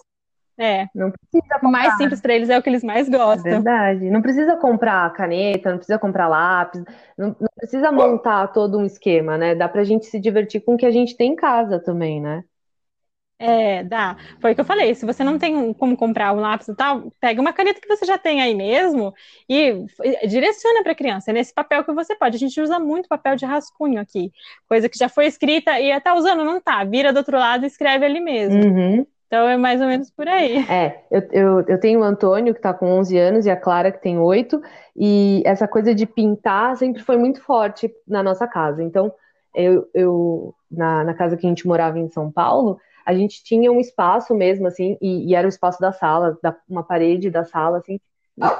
É. 0.57 0.87
Não 0.95 1.11
precisa 1.11 1.53
comprar. 1.55 1.67
O 1.67 1.71
mais 1.71 1.97
simples 1.97 2.21
para 2.21 2.33
eles 2.33 2.49
é 2.49 2.57
o 2.57 2.61
que 2.61 2.69
eles 2.69 2.83
mais 2.83 3.09
gostam. 3.09 3.51
É 3.51 3.55
verdade. 3.55 4.09
Não 4.09 4.21
precisa 4.21 4.55
comprar 4.55 5.11
caneta, 5.13 5.69
não 5.69 5.77
precisa 5.77 5.99
comprar 5.99 6.27
lápis, 6.27 6.83
não, 7.17 7.35
não 7.39 7.49
precisa 7.55 7.91
montar 7.91 8.47
todo 8.47 8.77
um 8.77 8.85
esquema, 8.85 9.37
né? 9.37 9.53
Dá 9.53 9.67
pra 9.67 9.83
gente 9.83 10.05
se 10.05 10.19
divertir 10.19 10.61
com 10.61 10.75
o 10.75 10.77
que 10.77 10.85
a 10.85 10.91
gente 10.91 11.17
tem 11.17 11.33
em 11.33 11.35
casa 11.35 11.79
também, 11.79 12.21
né? 12.21 12.43
É, 13.37 13.83
dá. 13.83 14.15
Foi 14.39 14.53
o 14.53 14.55
que 14.55 14.61
eu 14.61 14.65
falei. 14.65 14.95
Se 14.95 15.05
você 15.05 15.21
não 15.21 15.37
tem 15.37 15.73
como 15.73 15.97
comprar 15.97 16.31
um 16.31 16.39
lápis 16.39 16.69
e 16.69 16.75
tal, 16.75 17.11
pega 17.19 17.41
uma 17.41 17.51
caneta 17.51 17.81
que 17.81 17.87
você 17.87 18.05
já 18.05 18.17
tem 18.17 18.41
aí 18.41 18.55
mesmo 18.55 19.13
e 19.49 19.85
direciona 20.27 20.81
para 20.81 20.93
a 20.93 20.95
criança. 20.95 21.31
É 21.31 21.33
nesse 21.33 21.53
papel 21.53 21.83
que 21.83 21.91
você 21.91 22.15
pode. 22.15 22.37
A 22.37 22.39
gente 22.39 22.59
usa 22.61 22.79
muito 22.79 23.09
papel 23.09 23.35
de 23.35 23.45
rascunho 23.45 23.99
aqui, 23.99 24.31
coisa 24.69 24.87
que 24.87 24.97
já 24.97 25.09
foi 25.09 25.25
escrita 25.25 25.77
e 25.81 25.99
tá 25.99 26.15
usando, 26.15 26.45
não 26.45 26.61
tá. 26.61 26.83
Vira 26.85 27.11
do 27.11 27.17
outro 27.17 27.37
lado 27.37 27.65
e 27.65 27.67
escreve 27.67 28.05
ali 28.05 28.21
mesmo. 28.21 28.63
Uhum. 28.63 29.05
Então 29.27 29.47
é 29.47 29.57
mais 29.57 29.81
ou 29.81 29.87
menos 29.87 30.11
por 30.11 30.27
aí. 30.27 30.57
É, 30.69 31.03
eu, 31.09 31.21
eu, 31.31 31.61
eu 31.67 31.79
tenho 31.79 31.99
o 31.99 32.03
Antônio, 32.03 32.53
que 32.53 32.59
está 32.59 32.73
com 32.73 32.87
11 32.99 33.17
anos, 33.17 33.45
e 33.45 33.49
a 33.49 33.57
Clara, 33.57 33.91
que 33.91 34.01
tem 34.01 34.19
8, 34.19 34.61
e 34.95 35.41
essa 35.45 35.67
coisa 35.67 35.93
de 35.95 36.05
pintar 36.05 36.77
sempre 36.77 37.01
foi 37.01 37.17
muito 37.17 37.41
forte 37.41 37.91
na 38.07 38.21
nossa 38.21 38.47
casa. 38.47 38.83
Então, 38.83 39.11
eu, 39.53 39.89
eu 39.93 40.53
na, 40.69 41.03
na 41.03 41.13
casa 41.13 41.37
que 41.37 41.45
a 41.45 41.49
gente 41.49 41.67
morava 41.67 41.97
em 41.97 42.09
São 42.09 42.31
Paulo, 42.31 42.79
a 43.05 43.13
gente 43.13 43.43
tinha 43.43 43.71
um 43.71 43.79
espaço 43.79 44.33
mesmo, 44.33 44.67
assim, 44.67 44.97
e, 45.01 45.29
e 45.29 45.35
era 45.35 45.47
o 45.47 45.49
espaço 45.49 45.79
da 45.79 45.91
sala, 45.91 46.37
da, 46.41 46.55
uma 46.67 46.83
parede 46.83 47.29
da 47.29 47.43
sala, 47.43 47.77
assim, 47.77 47.99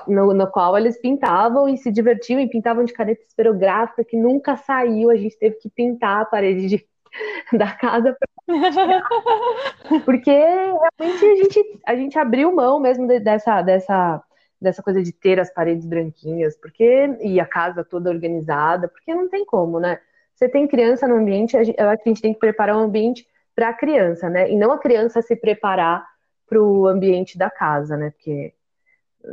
no, 0.08 0.34
no, 0.34 0.48
qual 0.48 0.78
eles 0.78 1.00
pintavam 1.00 1.68
e 1.68 1.78
se 1.78 1.92
divertiam 1.92 2.40
e 2.40 2.48
pintavam 2.48 2.86
de 2.86 2.94
caneta 2.94 3.22
esferográfica 3.24 4.06
que 4.06 4.16
nunca 4.16 4.56
saiu, 4.56 5.10
a 5.10 5.16
gente 5.16 5.38
teve 5.38 5.56
que 5.58 5.70
pintar 5.70 6.22
a 6.22 6.26
parede 6.26 6.68
de, 6.68 6.86
da 7.54 7.72
casa 7.74 8.16
porque 10.06 10.32
realmente 10.32 11.26
a 11.26 11.36
gente, 11.36 11.80
a 11.86 11.96
gente 11.96 12.20
abriu 12.20 12.54
mão 12.54 12.80
mesmo 12.80 13.08
de, 13.08 13.20
dessa, 13.20 13.62
dessa, 13.62 14.22
dessa 14.62 14.84
coisa 14.84 15.02
de 15.02 15.12
ter 15.12 15.40
as 15.40 15.52
paredes 15.52 15.86
branquinhas, 15.86 16.56
porque 16.58 17.18
e 17.22 17.40
a 17.40 17.46
casa 17.46 17.84
toda 17.84 18.10
organizada, 18.10 18.88
porque 18.88 19.14
não 19.14 19.30
tem 19.30 19.46
como, 19.46 19.80
né? 19.80 20.00
Você 20.34 20.50
tem 20.50 20.68
criança 20.68 21.08
no 21.08 21.16
ambiente, 21.16 21.56
eu 21.56 21.90
acho 21.90 22.04
que 22.04 22.10
a 22.10 22.14
gente 22.14 22.22
tem 22.22 22.34
que 22.34 22.40
preparar 22.40 22.76
um 22.76 22.82
ambiente 22.82 23.26
para 23.56 23.70
a 23.70 23.74
criança, 23.74 24.30
né? 24.30 24.52
E 24.52 24.56
não 24.56 24.72
a 24.72 24.80
criança 24.80 25.22
se 25.22 25.36
preparar 25.36 26.06
para 26.48 26.62
o 26.62 26.88
ambiente 26.88 27.38
da 27.38 27.50
casa, 27.50 27.96
né? 27.98 28.12
Porque 28.12 28.54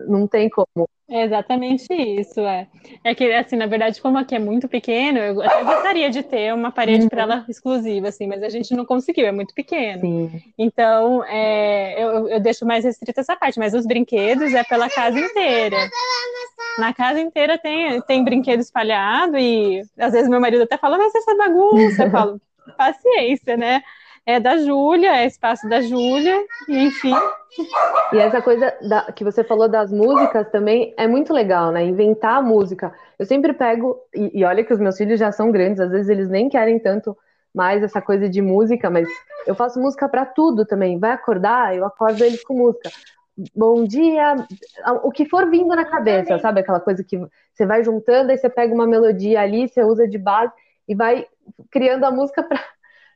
não 0.07 0.27
tem 0.27 0.49
como. 0.49 0.89
É 1.09 1.25
exatamente 1.25 1.93
isso, 1.93 2.41
é. 2.41 2.67
É 3.05 3.15
que, 3.15 3.31
assim, 3.33 3.57
na 3.57 3.67
verdade, 3.67 4.01
como 4.01 4.17
aqui 4.17 4.35
é 4.35 4.39
muito 4.39 4.67
pequeno, 4.67 5.19
eu 5.19 5.43
até 5.43 5.63
gostaria 5.63 6.09
de 6.09 6.23
ter 6.23 6.55
uma 6.55 6.71
parede 6.71 7.03
uhum. 7.03 7.09
para 7.09 7.23
ela 7.23 7.45
exclusiva, 7.49 8.09
assim, 8.09 8.27
mas 8.27 8.43
a 8.43 8.49
gente 8.49 8.75
não 8.75 8.87
conseguiu, 8.87 9.27
é 9.27 9.33
muito 9.33 9.53
pequeno. 9.53 10.01
Sim. 10.01 10.43
Então, 10.57 11.23
é, 11.25 12.03
eu, 12.03 12.29
eu 12.29 12.41
deixo 12.41 12.65
mais 12.65 12.85
restrita 12.85 13.21
essa 13.21 13.37
parte, 13.37 13.59
mas 13.59 13.75
os 13.75 13.87
brinquedos 13.87 14.55
é 14.55 14.65
pela 14.65 14.89
casa 14.89 15.19
inteira. 15.19 15.77
Na 16.79 16.95
casa 16.95 17.21
inteira 17.21 17.59
tem, 17.59 18.01
tem 18.03 18.25
brinquedo 18.25 18.61
espalhado 18.61 19.37
e 19.37 19.83
às 19.99 20.13
vezes 20.13 20.31
meu 20.31 20.41
marido 20.41 20.63
até 20.63 20.79
fala, 20.79 20.97
mas 20.97 21.15
essa 21.15 21.37
bagunça, 21.37 22.05
eu 22.05 22.11
falo, 22.11 22.41
paciência, 22.79 23.57
né? 23.57 23.83
É 24.25 24.39
da 24.39 24.57
Júlia, 24.57 25.17
é 25.17 25.27
espaço 25.27 25.69
da 25.69 25.81
Júlia, 25.81 26.45
enfim. 26.69 27.15
E 28.13 28.19
essa 28.19 28.41
coisa 28.41 28.73
da, 28.89 29.13
que 29.13 29.25
você 29.25 29.43
falou 29.43 29.69
das 29.69 29.93
músicas 29.93 30.49
também 30.51 30.95
é 30.97 31.07
muito 31.07 31.33
legal, 31.33 31.73
né? 31.73 31.85
Inventar 31.85 32.37
a 32.37 32.43
música. 32.43 32.95
Eu 33.19 33.27
sempre 33.27 33.53
pego, 33.53 33.99
e, 34.15 34.41
e 34.41 34.45
olha 34.45 34.65
que 34.65 34.73
os 34.73 34.79
meus 34.79 34.97
filhos 34.97 35.19
já 35.19 35.33
são 35.33 35.51
grandes, 35.51 35.81
às 35.81 35.91
vezes 35.91 36.09
eles 36.09 36.29
nem 36.29 36.49
querem 36.49 36.79
tanto 36.79 37.17
mais 37.55 37.83
essa 37.83 38.01
coisa 38.01 38.29
de 38.29 38.41
música, 38.41 38.89
mas 38.89 39.09
eu 39.47 39.55
faço 39.55 39.81
música 39.81 40.09
para 40.09 40.25
tudo 40.25 40.65
também. 40.65 40.99
Vai 40.99 41.11
acordar, 41.11 41.77
eu 41.77 41.85
acordo 41.85 42.25
eles 42.25 42.43
com 42.43 42.55
música. 42.55 42.91
Bom 43.55 43.85
dia, 43.85 44.37
o 45.03 45.11
que 45.11 45.25
for 45.25 45.51
vindo 45.51 45.75
na 45.75 45.85
cabeça, 45.85 46.39
sabe? 46.39 46.61
Aquela 46.61 46.81
coisa 46.81 47.03
que 47.03 47.19
você 47.53 47.67
vai 47.67 47.83
juntando, 47.83 48.31
aí 48.31 48.39
você 48.39 48.49
pega 48.49 48.75
uma 48.75 48.87
melodia 48.87 49.41
ali, 49.41 49.69
você 49.69 49.83
usa 49.83 50.07
de 50.07 50.19
base 50.19 50.53
e 50.87 50.95
vai 50.95 51.27
criando 51.71 52.05
a 52.05 52.11
música 52.11 52.47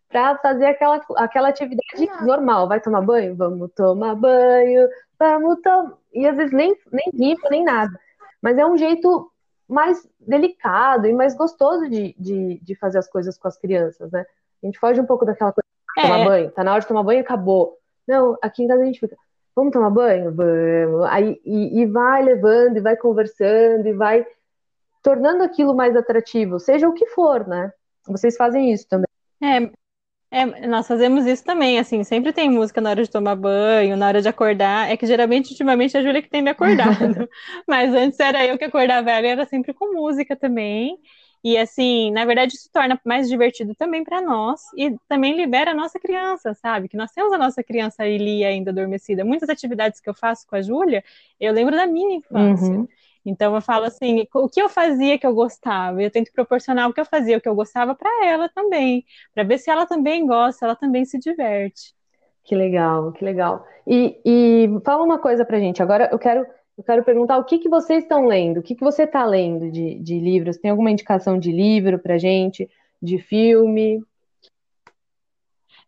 para 0.08 0.36
fazer 0.38 0.66
aquela, 0.66 1.00
aquela 1.16 1.48
atividade 1.48 2.24
normal. 2.24 2.68
Vai 2.68 2.80
tomar 2.80 3.02
banho? 3.02 3.34
Vamos 3.36 3.70
tomar 3.74 4.14
banho, 4.14 4.88
vamos 5.18 5.60
tomar. 5.62 5.96
E 6.12 6.26
às 6.26 6.36
vezes 6.36 6.52
nem, 6.52 6.76
nem 6.92 7.10
rima, 7.12 7.48
nem 7.50 7.64
nada. 7.64 7.98
Mas 8.40 8.58
é 8.58 8.66
um 8.66 8.76
jeito 8.76 9.30
mais 9.68 10.08
delicado 10.20 11.06
e 11.06 11.12
mais 11.12 11.34
gostoso 11.36 11.88
de, 11.88 12.14
de, 12.18 12.60
de 12.62 12.74
fazer 12.76 12.98
as 12.98 13.08
coisas 13.08 13.36
com 13.36 13.48
as 13.48 13.58
crianças, 13.58 14.10
né? 14.12 14.24
A 14.62 14.66
gente 14.66 14.78
foge 14.78 15.00
um 15.00 15.06
pouco 15.06 15.24
daquela 15.24 15.52
coisa 15.52 15.66
de 15.96 16.02
tomar 16.02 16.20
é. 16.20 16.24
banho, 16.24 16.50
tá 16.52 16.64
na 16.64 16.72
hora 16.72 16.80
de 16.80 16.86
tomar 16.86 17.02
banho 17.02 17.20
acabou. 17.20 17.76
Não, 18.06 18.38
aqui 18.40 18.62
em 18.62 18.68
casa 18.68 18.82
a 18.82 18.86
gente 18.86 19.00
fica, 19.00 19.16
vamos 19.54 19.72
tomar 19.72 19.90
banho? 19.90 20.32
Vamos. 20.32 21.04
Aí, 21.08 21.40
e, 21.44 21.80
e 21.80 21.86
vai 21.86 22.22
levando, 22.22 22.76
e 22.76 22.80
vai 22.80 22.96
conversando, 22.96 23.86
e 23.86 23.92
vai 23.92 24.24
tornando 25.02 25.42
aquilo 25.42 25.74
mais 25.74 25.96
atrativo, 25.96 26.58
seja 26.58 26.88
o 26.88 26.92
que 26.92 27.06
for, 27.06 27.46
né? 27.46 27.72
Vocês 28.08 28.36
fazem 28.36 28.72
isso 28.72 28.88
também. 28.88 29.06
É, 29.42 29.70
é, 30.30 30.66
nós 30.66 30.86
fazemos 30.88 31.24
isso 31.24 31.44
também, 31.44 31.78
assim, 31.78 32.02
sempre 32.02 32.32
tem 32.32 32.50
música 32.50 32.80
na 32.80 32.90
hora 32.90 33.02
de 33.02 33.10
tomar 33.10 33.36
banho, 33.36 33.96
na 33.96 34.08
hora 34.08 34.20
de 34.20 34.28
acordar. 34.28 34.90
É 34.90 34.96
que 34.96 35.06
geralmente, 35.06 35.50
ultimamente, 35.50 35.96
é 35.96 36.00
a 36.00 36.02
Júlia 36.02 36.20
que 36.22 36.28
tem 36.28 36.42
me 36.42 36.50
acordado. 36.50 37.28
Mas 37.66 37.94
antes 37.94 38.18
era 38.18 38.44
eu 38.44 38.58
que 38.58 38.64
acordava 38.64 39.10
ela 39.10 39.26
e 39.26 39.30
era 39.30 39.46
sempre 39.46 39.72
com 39.72 39.94
música 39.94 40.34
também. 40.36 40.98
E 41.44 41.56
assim, 41.56 42.10
na 42.10 42.24
verdade, 42.24 42.54
isso 42.54 42.68
torna 42.72 43.00
mais 43.04 43.28
divertido 43.28 43.72
também 43.76 44.02
para 44.02 44.20
nós 44.20 44.62
e 44.76 44.96
também 45.08 45.36
libera 45.36 45.70
a 45.70 45.74
nossa 45.74 45.96
criança, 46.00 46.52
sabe? 46.54 46.88
Que 46.88 46.96
nós 46.96 47.12
temos 47.12 47.32
a 47.32 47.38
nossa 47.38 47.62
criança 47.62 48.02
ali 48.02 48.44
ainda 48.44 48.72
adormecida. 48.72 49.24
Muitas 49.24 49.48
atividades 49.48 50.00
que 50.00 50.10
eu 50.10 50.14
faço 50.14 50.44
com 50.48 50.56
a 50.56 50.62
Júlia, 50.62 51.04
eu 51.38 51.52
lembro 51.52 51.76
da 51.76 51.86
minha 51.86 52.16
infância. 52.16 52.74
Uhum. 52.74 52.88
Então 53.26 53.56
eu 53.56 53.60
falo 53.60 53.84
assim, 53.86 54.24
o 54.32 54.48
que 54.48 54.62
eu 54.62 54.68
fazia 54.68 55.18
que 55.18 55.26
eu 55.26 55.34
gostava? 55.34 56.00
Eu 56.00 56.10
tento 56.10 56.32
proporcionar 56.32 56.88
o 56.88 56.94
que 56.94 57.00
eu 57.00 57.04
fazia, 57.04 57.36
o 57.36 57.40
que 57.40 57.48
eu 57.48 57.54
gostava 57.56 57.92
para 57.94 58.24
ela 58.24 58.48
também, 58.48 59.04
para 59.34 59.42
ver 59.42 59.58
se 59.58 59.68
ela 59.68 59.84
também 59.84 60.24
gosta, 60.24 60.64
ela 60.64 60.76
também 60.76 61.04
se 61.04 61.18
diverte. 61.18 61.92
Que 62.44 62.54
legal, 62.54 63.10
que 63.12 63.24
legal. 63.24 63.66
E, 63.84 64.20
e 64.24 64.68
fala 64.84 65.02
uma 65.02 65.18
coisa 65.18 65.44
pra 65.44 65.58
gente. 65.58 65.82
Agora 65.82 66.08
eu 66.12 66.18
quero, 66.18 66.46
eu 66.78 66.84
quero 66.84 67.02
perguntar 67.02 67.38
o 67.38 67.44
que, 67.44 67.58
que 67.58 67.68
vocês 67.68 68.04
estão 68.04 68.26
lendo, 68.26 68.60
o 68.60 68.62
que, 68.62 68.76
que 68.76 68.84
você 68.84 69.02
está 69.02 69.26
lendo 69.26 69.72
de, 69.72 69.98
de 69.98 70.20
livros? 70.20 70.56
Tem 70.56 70.70
alguma 70.70 70.92
indicação 70.92 71.36
de 71.36 71.50
livro 71.50 71.98
pra 71.98 72.18
gente, 72.18 72.70
de 73.02 73.18
filme? 73.18 74.00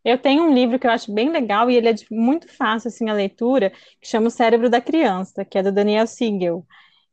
Eu 0.05 0.19
tenho 0.19 0.45
um 0.45 0.53
livro 0.53 0.79
que 0.79 0.87
eu 0.87 0.91
acho 0.91 1.13
bem 1.13 1.31
legal 1.31 1.71
e 1.71 1.77
ele 1.77 1.89
é 1.89 1.95
muito 2.11 2.49
fácil 2.49 2.89
assim 2.89 3.09
a 3.09 3.15
leitura, 3.15 3.71
que 4.01 4.09
chama 4.09 4.29
O 4.29 4.31
Cérebro 4.31 4.69
da 4.69 4.81
Criança, 4.81 5.45
que 5.45 5.59
é 5.59 5.63
do 5.63 5.71
Daniel 5.71 6.07
Siegel. 6.07 6.65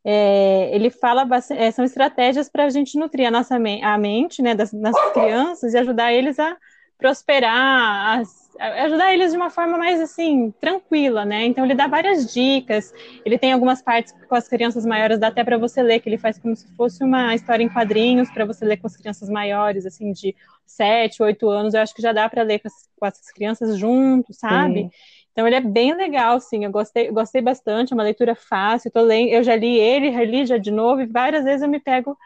É, 0.07 0.69
ele 0.71 0.91
fala 0.91 1.27
é, 1.49 1.71
são 1.71 1.83
estratégias 1.83 2.47
para 2.47 2.65
a 2.65 2.69
gente 2.69 2.97
nutrir 2.97 3.27
a 3.27 3.31
nossa 3.31 3.55
a 3.55 3.97
mente 3.97 4.39
né, 4.39 4.53
das, 4.53 4.71
das 4.71 4.95
crianças 5.13 5.73
e 5.73 5.77
ajudar 5.79 6.13
eles 6.13 6.37
a 6.37 6.55
prosperar, 6.97 8.21
a, 8.59 8.83
ajudar 8.83 9.13
eles 9.13 9.31
de 9.31 9.37
uma 9.37 9.49
forma 9.49 9.77
mais 9.77 9.99
assim 9.99 10.53
tranquila, 10.61 11.25
né? 11.25 11.45
Então 11.45 11.65
ele 11.65 11.75
dá 11.75 11.87
várias 11.87 12.31
dicas. 12.31 12.93
Ele 13.25 13.37
tem 13.37 13.51
algumas 13.51 13.81
partes 13.81 14.13
com 14.29 14.35
as 14.35 14.47
crianças 14.47 14.85
maiores, 14.85 15.19
dá 15.19 15.27
até 15.27 15.43
para 15.43 15.57
você 15.57 15.81
ler 15.81 15.99
que 15.99 16.07
ele 16.07 16.17
faz 16.17 16.37
como 16.37 16.55
se 16.55 16.67
fosse 16.75 17.03
uma 17.03 17.35
história 17.35 17.63
em 17.63 17.69
quadrinhos 17.69 18.29
para 18.31 18.45
você 18.45 18.63
ler 18.63 18.77
com 18.77 18.87
as 18.87 18.95
crianças 18.95 19.29
maiores, 19.29 19.85
assim 19.85 20.11
de 20.11 20.35
7, 20.65 21.21
8 21.21 21.49
anos. 21.49 21.73
Eu 21.73 21.81
acho 21.81 21.93
que 21.93 22.01
já 22.01 22.13
dá 22.13 22.29
para 22.29 22.43
ler 22.43 22.59
com 22.59 23.05
as 23.05 23.31
crianças 23.31 23.77
juntos, 23.77 24.37
sabe? 24.37 24.83
Sim. 24.83 24.89
Então 25.35 25.45
ele 25.45 25.57
é 25.57 25.61
bem 25.61 25.93
legal, 25.93 26.39
sim. 26.39 26.63
Eu 26.63 26.71
gostei, 26.71 27.11
gostei 27.11 27.41
bastante, 27.41 27.91
é 27.91 27.93
uma 27.93 28.03
leitura 28.03 28.35
fácil. 28.35 28.89
Tô 28.89 29.01
lendo, 29.01 29.31
eu 29.31 29.43
já 29.43 29.53
li 29.53 29.77
ele, 29.77 30.09
reli 30.09 30.45
já 30.45 30.57
de 30.57 30.71
novo, 30.71 31.01
e 31.01 31.05
várias 31.05 31.43
vezes 31.43 31.61
eu 31.61 31.67
me 31.67 31.77
pego 31.77 32.17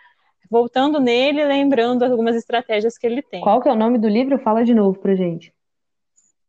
voltando 0.47 0.99
nele, 0.99 1.43
lembrando 1.43 2.03
algumas 2.03 2.35
estratégias 2.35 2.99
que 2.99 3.07
ele 3.07 3.23
tem. 3.23 3.41
Qual 3.41 3.59
que 3.61 3.67
é 3.67 3.71
o 3.71 3.75
nome 3.75 3.97
do 3.97 4.07
livro? 4.07 4.37
Fala 4.37 4.63
de 4.63 4.75
novo 4.75 4.99
pra 4.99 5.15
gente. 5.15 5.51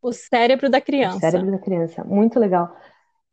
O 0.02 0.12
Cérebro 0.12 0.68
da 0.68 0.82
Criança. 0.82 1.16
O 1.16 1.20
Cérebro 1.20 1.50
da 1.50 1.58
Criança, 1.58 2.04
muito 2.04 2.38
legal. 2.38 2.76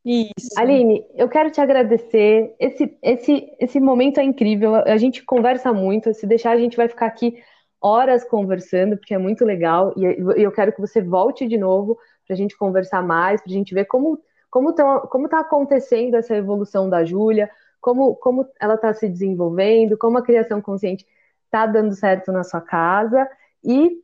Isso. 0.02 0.48
Aline, 0.56 1.04
eu 1.14 1.28
quero 1.28 1.50
te 1.50 1.60
agradecer. 1.60 2.54
Esse, 2.58 2.96
esse, 3.02 3.52
esse 3.60 3.78
momento 3.78 4.20
é 4.20 4.24
incrível. 4.24 4.74
A 4.74 4.96
gente 4.96 5.22
conversa 5.22 5.70
muito. 5.70 6.14
Se 6.14 6.26
deixar, 6.26 6.52
a 6.52 6.58
gente 6.58 6.78
vai 6.78 6.88
ficar 6.88 7.06
aqui 7.06 7.34
horas 7.78 8.24
conversando, 8.24 8.96
porque 8.96 9.12
é 9.12 9.18
muito 9.18 9.44
legal. 9.44 9.92
E 9.98 10.42
eu 10.42 10.50
quero 10.50 10.72
que 10.72 10.80
você 10.80 11.02
volte 11.02 11.46
de 11.46 11.58
novo 11.58 11.98
para 12.28 12.34
a 12.34 12.36
gente 12.36 12.56
conversar 12.56 13.02
mais, 13.02 13.40
para 13.40 13.50
a 13.50 13.54
gente 13.54 13.74
ver 13.74 13.86
como 13.86 14.20
como 14.50 14.70
está 14.70 15.00
como 15.00 15.28
tá 15.28 15.40
acontecendo 15.40 16.14
essa 16.14 16.34
evolução 16.34 16.88
da 16.88 17.04
Júlia, 17.04 17.50
como, 17.80 18.14
como 18.16 18.46
ela 18.60 18.74
está 18.74 18.92
se 18.94 19.08
desenvolvendo, 19.08 19.96
como 19.96 20.18
a 20.18 20.22
criação 20.22 20.60
consciente 20.60 21.06
está 21.44 21.66
dando 21.66 21.94
certo 21.94 22.30
na 22.32 22.44
sua 22.44 22.60
casa. 22.60 23.28
E 23.64 24.02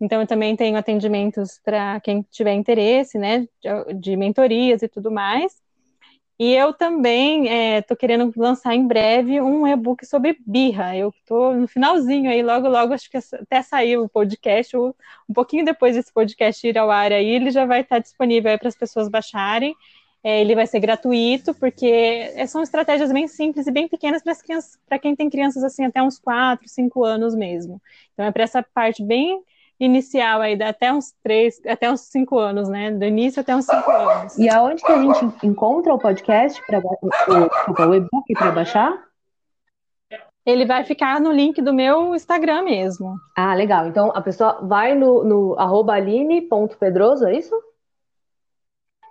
então 0.00 0.22
eu 0.22 0.26
também 0.26 0.56
tenho 0.56 0.78
atendimentos 0.78 1.60
para 1.62 2.00
quem 2.00 2.22
tiver 2.30 2.54
interesse, 2.54 3.18
né, 3.18 3.46
de, 3.60 3.68
de, 4.00 4.16
mentorias 4.16 4.80
e 4.82 4.88
tudo 4.88 5.10
mais. 5.10 5.62
E 6.38 6.52
eu 6.52 6.72
também 6.72 7.44
estou 7.78 7.94
é, 7.94 7.98
querendo 7.98 8.32
lançar 8.36 8.74
em 8.74 8.86
breve 8.86 9.40
um 9.40 9.66
e-book 9.66 10.04
sobre 10.04 10.36
birra. 10.44 10.96
Eu 10.96 11.10
estou 11.10 11.54
no 11.54 11.68
finalzinho 11.68 12.28
aí, 12.28 12.42
logo, 12.42 12.68
logo, 12.68 12.92
acho 12.92 13.08
que 13.08 13.16
até 13.16 13.62
sair 13.62 13.96
o 13.96 14.08
podcast, 14.08 14.76
um 14.76 14.92
pouquinho 15.32 15.64
depois 15.64 15.94
desse 15.94 16.12
podcast 16.12 16.66
ir 16.66 16.76
ao 16.76 16.90
ar 16.90 17.12
aí, 17.12 17.26
ele 17.26 17.52
já 17.52 17.64
vai 17.64 17.82
estar 17.82 18.00
disponível 18.00 18.58
para 18.58 18.68
as 18.68 18.76
pessoas 18.76 19.08
baixarem. 19.08 19.76
É, 20.24 20.40
ele 20.40 20.54
vai 20.54 20.66
ser 20.66 20.80
gratuito, 20.80 21.54
porque 21.54 21.86
é, 21.86 22.46
são 22.46 22.62
estratégias 22.62 23.12
bem 23.12 23.28
simples 23.28 23.66
e 23.66 23.70
bem 23.70 23.86
pequenas 23.86 24.22
para 24.88 24.98
quem 24.98 25.14
tem 25.14 25.28
crianças 25.30 25.62
assim 25.62 25.84
até 25.84 26.02
uns 26.02 26.18
4, 26.18 26.66
5 26.68 27.04
anos 27.04 27.34
mesmo. 27.34 27.80
Então 28.12 28.24
é 28.24 28.32
para 28.32 28.42
essa 28.42 28.62
parte 28.62 29.04
bem 29.04 29.40
inicial 29.78 30.40
aí, 30.40 30.60
até 30.62 30.92
uns 30.92 31.12
3, 31.22 31.60
até 31.66 31.90
uns 31.90 32.00
5 32.02 32.38
anos, 32.38 32.68
né? 32.68 32.90
Do 32.90 33.04
início 33.04 33.40
até 33.40 33.54
uns 33.54 33.66
5 33.66 33.90
anos. 33.90 34.38
E 34.38 34.48
aonde 34.48 34.82
que 34.82 34.92
a 34.92 35.02
gente 35.02 35.46
encontra 35.46 35.92
o 35.92 35.98
podcast 35.98 36.62
para 36.66 36.78
o, 36.78 37.90
o 37.90 37.94
e-book 37.94 38.32
para 38.34 38.50
baixar? 38.50 39.04
Ele 40.46 40.66
vai 40.66 40.84
ficar 40.84 41.20
no 41.20 41.32
link 41.32 41.60
do 41.62 41.72
meu 41.72 42.14
Instagram 42.14 42.62
mesmo. 42.62 43.16
Ah, 43.36 43.54
legal. 43.54 43.86
Então 43.86 44.12
a 44.14 44.20
pessoa 44.20 44.60
vai 44.62 44.94
no, 44.94 45.24
no 45.24 45.58
arroba 45.58 45.94
aline.pedroso, 45.94 47.26
é 47.26 47.38
isso? 47.38 47.54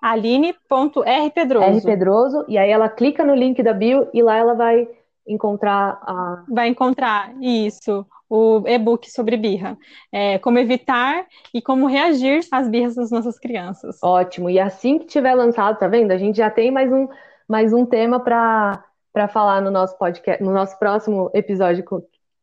aline.rpedroso. 0.03 1.65
R 1.65 1.81
Pedroso, 1.81 2.45
e 2.49 2.57
aí 2.57 2.69
ela 2.69 2.89
clica 2.89 3.23
no 3.23 3.33
link 3.33 3.63
da 3.63 3.71
bio 3.71 4.09
e 4.13 4.21
lá 4.21 4.35
ela 4.35 4.53
vai 4.53 4.85
encontrar 5.25 5.97
a. 6.01 6.43
Vai 6.49 6.67
encontrar 6.67 7.33
isso, 7.41 8.05
o 8.35 8.63
e-book 8.67 9.11
sobre 9.11 9.37
birra. 9.37 9.77
É, 10.11 10.39
como 10.39 10.57
evitar 10.57 11.27
e 11.53 11.61
como 11.61 11.85
reagir 11.85 12.39
às 12.51 12.67
birras 12.67 12.95
das 12.95 13.11
nossas 13.11 13.37
crianças. 13.37 13.99
Ótimo. 14.01 14.49
E 14.49 14.59
assim 14.59 14.97
que 14.97 15.05
tiver 15.05 15.35
lançado, 15.35 15.77
tá 15.77 15.87
vendo? 15.87 16.11
A 16.11 16.17
gente 16.17 16.37
já 16.37 16.49
tem 16.49 16.71
mais 16.71 16.91
um, 16.91 17.07
mais 17.47 17.71
um 17.71 17.85
tema 17.85 18.19
para 18.19 19.27
falar 19.29 19.61
no 19.61 19.69
nosso 19.69 19.95
podcast, 19.99 20.43
no 20.43 20.51
nosso 20.51 20.79
próximo 20.79 21.29
episódio 21.31 21.85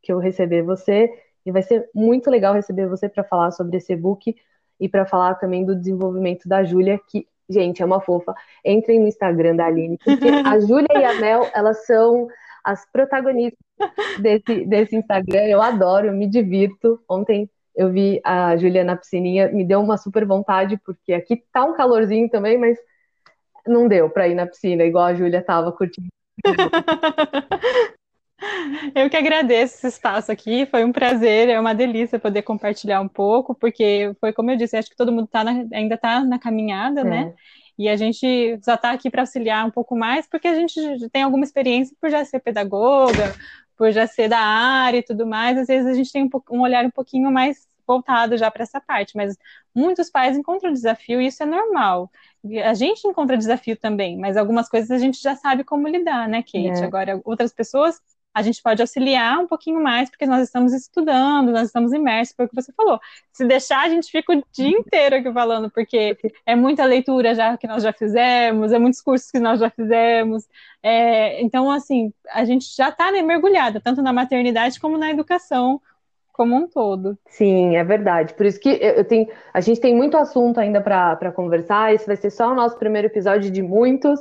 que 0.01 0.13
eu 0.13 0.19
receber 0.21 0.63
você. 0.63 1.11
E 1.45 1.51
vai 1.51 1.63
ser 1.63 1.91
muito 1.93 2.31
legal 2.31 2.55
receber 2.55 2.87
você 2.87 3.09
para 3.09 3.25
falar 3.25 3.51
sobre 3.51 3.79
esse 3.79 3.93
e-book 3.93 4.37
e 4.79 4.89
para 4.89 5.05
falar 5.05 5.35
também 5.35 5.67
do 5.67 5.75
desenvolvimento 5.75 6.49
da 6.49 6.63
Júlia, 6.63 7.01
que 7.09 7.27
Gente, 7.51 7.83
é 7.83 7.85
uma 7.85 8.01
fofa. 8.01 8.33
Entrem 8.65 9.01
no 9.01 9.09
Instagram 9.09 9.57
da 9.57 9.67
Aline, 9.67 9.99
porque 10.05 10.29
a 10.47 10.61
Júlia 10.61 10.87
e 10.97 11.05
a 11.05 11.15
Mel, 11.15 11.51
elas 11.53 11.85
são 11.85 12.29
as 12.65 12.85
protagonistas 12.91 13.59
desse, 14.21 14.65
desse 14.67 14.97
Instagram. 14.97 15.47
Eu 15.47 15.61
adoro, 15.63 16.09
eu 16.09 16.13
me 16.13 16.29
divirto. 16.29 17.01
Ontem 17.09 17.49
eu 17.75 17.91
vi 17.91 18.21
a 18.25 18.57
Júlia 18.57 18.85
na 18.85 18.97
piscininha, 18.97 19.51
me 19.51 19.65
deu 19.65 19.81
uma 19.81 19.97
super 19.97 20.25
vontade, 20.27 20.79
porque 20.85 21.13
aqui 21.13 21.43
tá 21.53 21.65
um 21.65 21.75
calorzinho 21.75 22.29
também, 22.29 22.59
mas 22.59 22.79
não 23.67 23.89
deu 23.89 24.11
para 24.11 24.29
ir 24.29 24.35
na 24.35 24.47
piscina, 24.47 24.85
igual 24.85 25.05
a 25.05 25.15
Júlia 25.15 25.43
tava 25.43 25.73
curtindo. 25.73 26.09
Eu 28.95 29.11
que 29.11 29.17
agradeço 29.17 29.75
esse 29.77 29.87
espaço 29.89 30.33
aqui, 30.33 30.65
foi 30.67 30.83
um 30.83 30.93
prazer, 30.93 31.49
é 31.49 31.61
uma 31.61 31.75
delícia 31.75 32.19
poder 32.19 32.43
compartilhar 32.43 33.01
um 33.01 33.09
pouco, 33.09 33.55
porque 33.55 34.15
foi 34.19 34.33
como 34.33 34.51
eu 34.51 34.57
disse, 34.57 34.77
acho 34.79 34.89
que 34.89 34.97
todo 34.97 35.13
mundo 35.13 35.27
tá 35.27 35.45
na, 35.45 35.67
ainda 35.75 35.95
está 35.95 36.25
na 36.25 36.39
caminhada, 36.39 37.05
né? 37.05 37.17
é. 37.17 37.25
né? 37.27 37.35
E 37.81 37.89
a 37.89 37.97
gente 37.97 38.61
já 38.63 38.75
está 38.75 38.91
aqui 38.91 39.09
para 39.09 39.23
auxiliar 39.23 39.67
um 39.67 39.71
pouco 39.71 39.97
mais, 39.97 40.27
porque 40.27 40.47
a 40.47 40.55
gente 40.55 41.09
tem 41.09 41.23
alguma 41.23 41.45
experiência 41.45 41.97
por 41.99 42.11
já 42.11 42.23
ser 42.27 42.39
pedagoga, 42.39 43.35
por 43.75 43.91
já 43.91 44.07
ser 44.07 44.29
da 44.29 44.39
área 44.39 44.99
e 44.99 45.03
tudo 45.03 45.27
mais, 45.27 45.57
às 45.57 45.67
vezes 45.67 45.87
a 45.87 45.95
gente 45.95 46.13
tem 46.13 46.25
um, 46.25 46.31
um 46.51 46.61
olhar 46.61 46.85
um 46.85 46.91
pouquinho 46.91 47.33
mais 47.33 47.67
voltado 47.87 48.37
já 48.37 48.51
para 48.51 48.65
essa 48.65 48.83
parte, 48.83 49.17
mas 49.17 49.35
muitos 49.75 50.11
pais 50.11 50.37
encontram 50.37 50.71
desafio 50.71 51.23
e 51.23 51.29
isso 51.29 51.43
é 51.43 51.47
normal. 51.47 52.11
A 52.67 52.75
gente 52.75 53.09
encontra 53.09 53.35
desafio 53.35 53.79
também, 53.79 54.19
mas 54.19 54.37
algumas 54.37 54.69
coisas 54.69 54.91
a 54.91 54.99
gente 54.99 55.19
já 55.19 55.35
sabe 55.35 55.65
como 55.65 55.89
lidar, 55.89 56.29
né, 56.29 56.43
Kate? 56.43 56.83
É. 56.83 56.85
Agora, 56.85 57.19
outras 57.25 57.51
pessoas 57.51 57.99
a 58.33 58.43
gente 58.43 58.63
pode 58.63 58.81
auxiliar 58.81 59.39
um 59.39 59.47
pouquinho 59.47 59.83
mais, 59.83 60.09
porque 60.09 60.27
nós 60.27 60.43
estamos 60.43 60.73
estudando, 60.73 61.51
nós 61.51 61.67
estamos 61.67 61.93
imersos, 61.93 62.35
foi 62.35 62.47
o 62.47 62.49
que 62.49 62.55
você 62.55 62.73
falou. 62.73 62.99
Se 63.33 63.45
deixar, 63.45 63.83
a 63.83 63.89
gente 63.89 64.11
fica 64.11 64.33
o 64.33 64.43
dia 64.53 64.79
inteiro 64.79 65.17
aqui 65.17 65.33
falando, 65.33 65.71
porque 65.71 66.17
é 66.47 66.55
muita 66.55 66.85
leitura 66.85 67.35
já 67.35 67.57
que 67.57 67.67
nós 67.67 67.83
já 67.83 67.93
fizemos, 67.93 68.73
é 68.73 68.79
muitos 68.79 69.01
cursos 69.01 69.31
que 69.31 69.41
nós 69.41 69.59
já 69.59 69.69
fizemos. 69.69 70.49
É, 70.83 71.43
então, 71.43 71.71
assim, 71.71 72.13
a 72.33 72.45
gente 72.45 72.67
já 72.75 72.89
está 72.89 73.11
né, 73.11 73.21
mergulhada, 73.23 73.81
tanto 73.81 74.01
na 74.01 74.13
maternidade 74.13 74.79
como 74.79 74.97
na 74.97 75.11
educação 75.11 75.81
como 76.33 76.57
um 76.57 76.67
todo. 76.67 77.19
Sim, 77.27 77.77
é 77.77 77.85
verdade. 77.85 78.33
Por 78.33 78.47
isso 78.47 78.59
que 78.59 78.71
eu 78.71 79.05
tenho, 79.05 79.29
a 79.53 79.61
gente 79.61 79.79
tem 79.79 79.95
muito 79.95 80.17
assunto 80.17 80.59
ainda 80.59 80.81
para 80.81 81.31
conversar. 81.33 81.93
Esse 81.93 82.07
vai 82.07 82.17
ser 82.17 82.31
só 82.31 82.51
o 82.51 82.55
nosso 82.55 82.79
primeiro 82.79 83.09
episódio 83.09 83.51
de 83.51 83.61
muitos. 83.61 84.19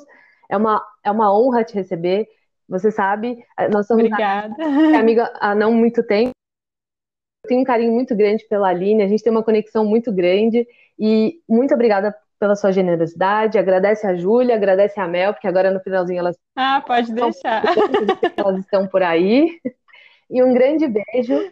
É 0.50 0.58
uma, 0.58 0.86
é 1.02 1.10
uma 1.10 1.34
honra 1.34 1.64
te 1.64 1.76
receber. 1.76 2.28
Você 2.70 2.92
sabe, 2.92 3.44
eh, 3.58 3.68
nós 3.70 3.88
somos 3.88 4.04
Obrigada. 4.04 4.56
amiga 4.98 5.32
há 5.42 5.56
não 5.56 5.74
muito 5.74 6.04
tempo. 6.04 6.32
Eu 7.44 7.50
tenho 7.50 7.62
um 7.62 7.66
carinho 7.66 7.92
muito 7.92 8.16
grande 8.16 8.46
pela 8.48 8.70
Aline, 8.70 9.02
a 9.02 9.08
gente 9.08 9.24
tem 9.24 9.32
uma 9.32 9.44
conexão 9.44 9.84
muito 9.84 10.14
grande 10.14 10.68
e 11.00 11.42
muito 11.50 11.74
obrigada 11.74 12.16
pela 12.40 12.56
sua 12.56 12.72
generosidade. 12.72 13.58
Agradece 13.58 14.06
a 14.06 14.16
Júlia, 14.16 14.56
agradece 14.56 15.00
a 15.00 15.08
Mel, 15.08 15.34
porque 15.34 15.48
agora 15.48 15.72
no 15.72 15.80
finalzinho 15.80 16.20
elas. 16.20 16.38
Ah, 16.56 16.82
pode 16.86 17.12
deixar. 17.12 17.64
Elas 18.38 18.60
estão 18.60 18.88
por 18.88 19.02
aí. 19.02 19.60
E 20.30 20.44
um 20.44 20.54
grande 20.54 20.88
beijo. 20.88 21.52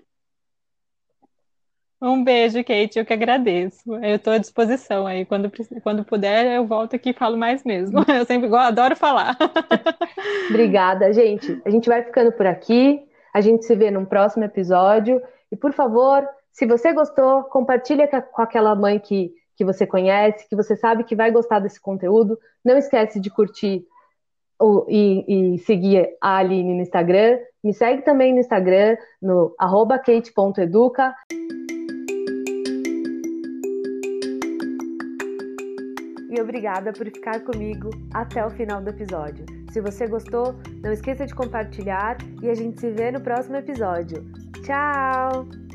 Um 2.01 2.23
beijo, 2.23 2.63
Kate, 2.63 2.99
eu 2.99 3.05
que 3.05 3.13
agradeço. 3.13 3.95
Eu 4.03 4.15
estou 4.17 4.33
à 4.33 4.37
disposição 4.37 5.07
aí. 5.07 5.25
Quando, 5.25 5.51
quando 5.81 6.05
puder, 6.05 6.45
eu 6.45 6.65
volto 6.65 6.95
aqui 6.95 7.09
e 7.09 7.13
falo 7.13 7.35
mais 7.35 7.63
mesmo. 7.63 7.99
Eu 8.07 8.23
sempre 8.23 8.53
adoro 8.55 8.95
falar. 8.95 9.35
Obrigada, 10.49 11.11
gente. 11.11 11.59
A 11.65 11.69
gente 11.71 11.89
vai 11.89 12.03
ficando 12.03 12.31
por 12.31 12.45
aqui. 12.45 13.01
A 13.33 13.41
gente 13.41 13.65
se 13.65 13.75
vê 13.75 13.89
num 13.89 14.05
próximo 14.05 14.43
episódio. 14.43 15.19
E, 15.51 15.55
por 15.55 15.73
favor, 15.73 16.27
se 16.51 16.67
você 16.67 16.93
gostou, 16.93 17.43
compartilha 17.45 18.07
com 18.07 18.41
aquela 18.41 18.75
mãe 18.75 18.99
que, 18.99 19.31
que 19.55 19.65
você 19.65 19.87
conhece, 19.87 20.47
que 20.47 20.55
você 20.55 20.75
sabe 20.75 21.03
que 21.03 21.15
vai 21.15 21.31
gostar 21.31 21.59
desse 21.59 21.81
conteúdo. 21.81 22.37
Não 22.63 22.77
esquece 22.77 23.19
de 23.19 23.31
curtir 23.31 23.83
o, 24.59 24.85
e, 24.87 25.55
e, 25.55 25.57
seguir 25.59 26.09
a 26.21 26.37
Aline 26.37 26.75
no 26.75 26.81
Instagram. 26.81 27.39
Me 27.63 27.73
segue 27.73 28.03
também 28.03 28.33
no 28.33 28.39
Instagram, 28.39 28.97
no 29.19 29.55
kate.educa. 29.57 31.15
e 36.29 36.41
obrigada 36.41 36.91
por 36.91 37.05
ficar 37.05 37.41
comigo 37.41 37.89
até 38.13 38.45
o 38.45 38.49
final 38.49 38.81
do 38.81 38.89
episódio. 38.89 39.45
Se 39.71 39.81
você 39.81 40.07
gostou, 40.07 40.55
não 40.83 40.91
esqueça 40.91 41.25
de 41.25 41.35
compartilhar 41.35 42.17
e 42.41 42.49
a 42.49 42.55
gente 42.55 42.79
se 42.79 42.89
vê 42.91 43.11
no 43.11 43.21
próximo 43.21 43.57
episódio. 43.57 44.25
Tchau! 44.63 45.66